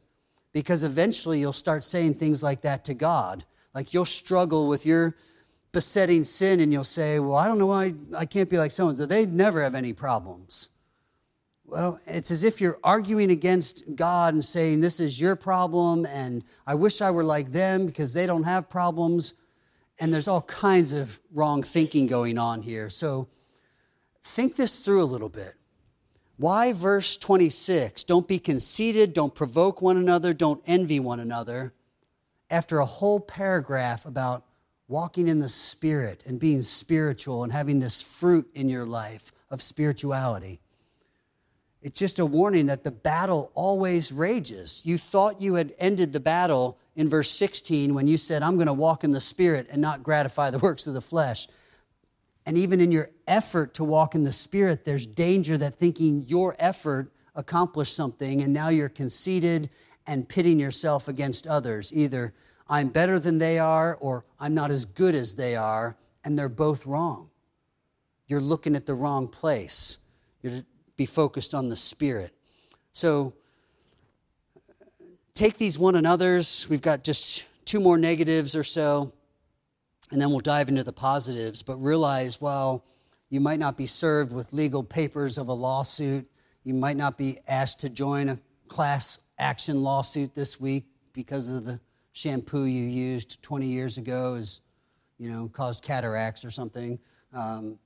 [0.52, 3.44] because eventually you'll start saying things like that to God.
[3.74, 5.14] Like you'll struggle with your
[5.72, 8.96] besetting sin and you'll say, Well, I don't know why I can't be like someone.
[8.96, 10.70] So they never have any problems.
[11.74, 16.44] Well, it's as if you're arguing against God and saying, This is your problem, and
[16.68, 19.34] I wish I were like them because they don't have problems.
[19.98, 22.88] And there's all kinds of wrong thinking going on here.
[22.90, 23.26] So
[24.22, 25.54] think this through a little bit.
[26.36, 28.04] Why verse 26?
[28.04, 31.74] Don't be conceited, don't provoke one another, don't envy one another.
[32.50, 34.44] After a whole paragraph about
[34.86, 39.60] walking in the Spirit and being spiritual and having this fruit in your life of
[39.60, 40.60] spirituality.
[41.84, 44.86] It's just a warning that the battle always rages.
[44.86, 48.68] You thought you had ended the battle in verse 16 when you said, I'm going
[48.68, 51.46] to walk in the Spirit and not gratify the works of the flesh.
[52.46, 56.56] And even in your effort to walk in the Spirit, there's danger that thinking your
[56.58, 59.68] effort accomplished something and now you're conceited
[60.06, 61.92] and pitting yourself against others.
[61.92, 62.32] Either
[62.66, 66.48] I'm better than they are or I'm not as good as they are, and they're
[66.48, 67.28] both wrong.
[68.26, 69.98] You're looking at the wrong place.
[70.40, 70.62] You're
[70.96, 72.34] be focused on the Spirit.
[72.92, 73.34] So
[75.34, 76.68] take these one another's.
[76.68, 79.12] We've got just two more negatives or so,
[80.10, 81.62] and then we'll dive into the positives.
[81.62, 82.84] But realize while
[83.30, 86.30] you might not be served with legal papers of a lawsuit,
[86.62, 88.38] you might not be asked to join a
[88.68, 91.80] class action lawsuit this week because of the
[92.12, 94.60] shampoo you used 20 years ago is,
[95.18, 96.98] you know, caused cataracts or something.
[97.32, 97.78] Um,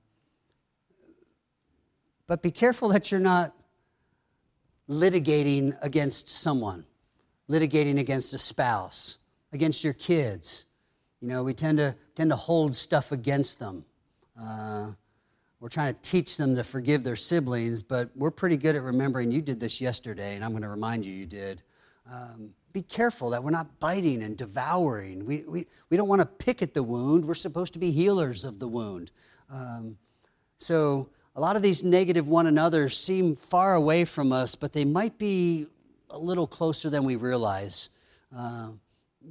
[2.28, 3.52] but be careful that you're not
[4.88, 6.84] litigating against someone,
[7.50, 9.18] litigating against a spouse,
[9.52, 10.66] against your kids.
[11.20, 13.84] You know, we tend to tend to hold stuff against them.
[14.40, 14.92] Uh,
[15.60, 19.32] we're trying to teach them to forgive their siblings, but we're pretty good at remembering
[19.32, 21.62] you did this yesterday, and I'm going to remind you you did.
[22.08, 25.24] Um, be careful that we're not biting and devouring.
[25.24, 27.24] We, we, we don't want to pick at the wound.
[27.24, 29.10] We're supposed to be healers of the wound.
[29.50, 29.96] Um,
[30.58, 31.08] so,
[31.38, 35.18] a lot of these negative one another seem far away from us, but they might
[35.18, 35.68] be
[36.10, 37.90] a little closer than we realize,
[38.36, 38.70] uh,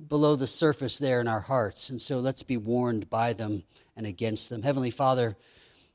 [0.07, 1.89] below the surface there in our hearts.
[1.89, 3.63] And so, let's be warned by them
[3.97, 4.63] and against them.
[4.63, 5.35] Heavenly Father,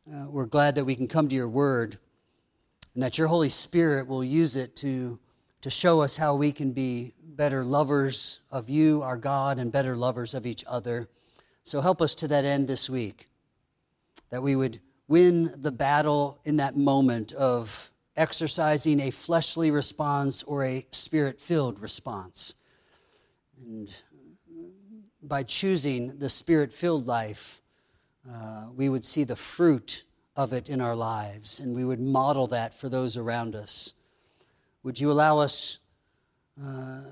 [0.06, 1.96] uh, we're glad that we can come to your word
[2.92, 5.18] and that your Holy Spirit will use it to,
[5.62, 9.96] to show us how we can be better lovers of you, our God, and better
[9.96, 11.08] lovers of each other.
[11.64, 13.30] So help us to that end this week,
[14.28, 14.78] that we would
[15.12, 21.78] win the battle in that moment of exercising a fleshly response or a spirit filled
[21.80, 22.54] response.
[23.62, 23.94] And
[25.22, 27.60] by choosing the spirit filled life,
[28.26, 30.04] uh, we would see the fruit
[30.34, 33.92] of it in our lives and we would model that for those around us.
[34.82, 35.78] Would you allow us
[36.58, 37.02] uh,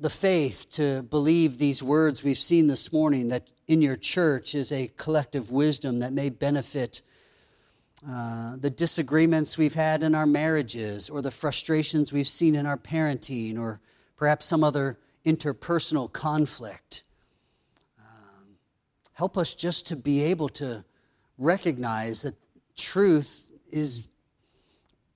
[0.00, 4.72] the faith to believe these words we've seen this morning that in your church is
[4.72, 7.02] a collective wisdom that may benefit
[8.08, 12.76] uh, the disagreements we've had in our marriages or the frustrations we've seen in our
[12.76, 13.80] parenting or
[14.16, 17.04] perhaps some other interpersonal conflict.
[17.98, 18.56] Um,
[19.12, 20.84] help us just to be able to
[21.36, 22.34] recognize that
[22.76, 24.08] truth is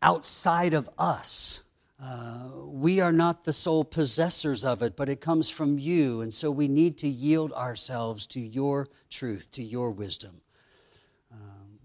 [0.02, 1.64] outside of us
[2.06, 6.20] uh, we are not the sole possessors of it, but it comes from you.
[6.20, 10.40] And so we need to yield ourselves to your truth, to your wisdom.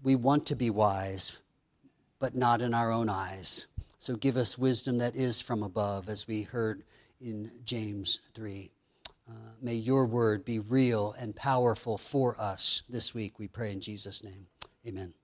[0.02, 1.38] We want to be wise,
[2.18, 3.68] but not in our own eyes.
[3.98, 6.82] So give us wisdom that is from above, as we heard
[7.20, 8.70] in James 3.
[9.28, 13.80] Uh, may your word be real and powerful for us this week, we pray in
[13.80, 14.46] Jesus' name.
[14.86, 15.19] Amen.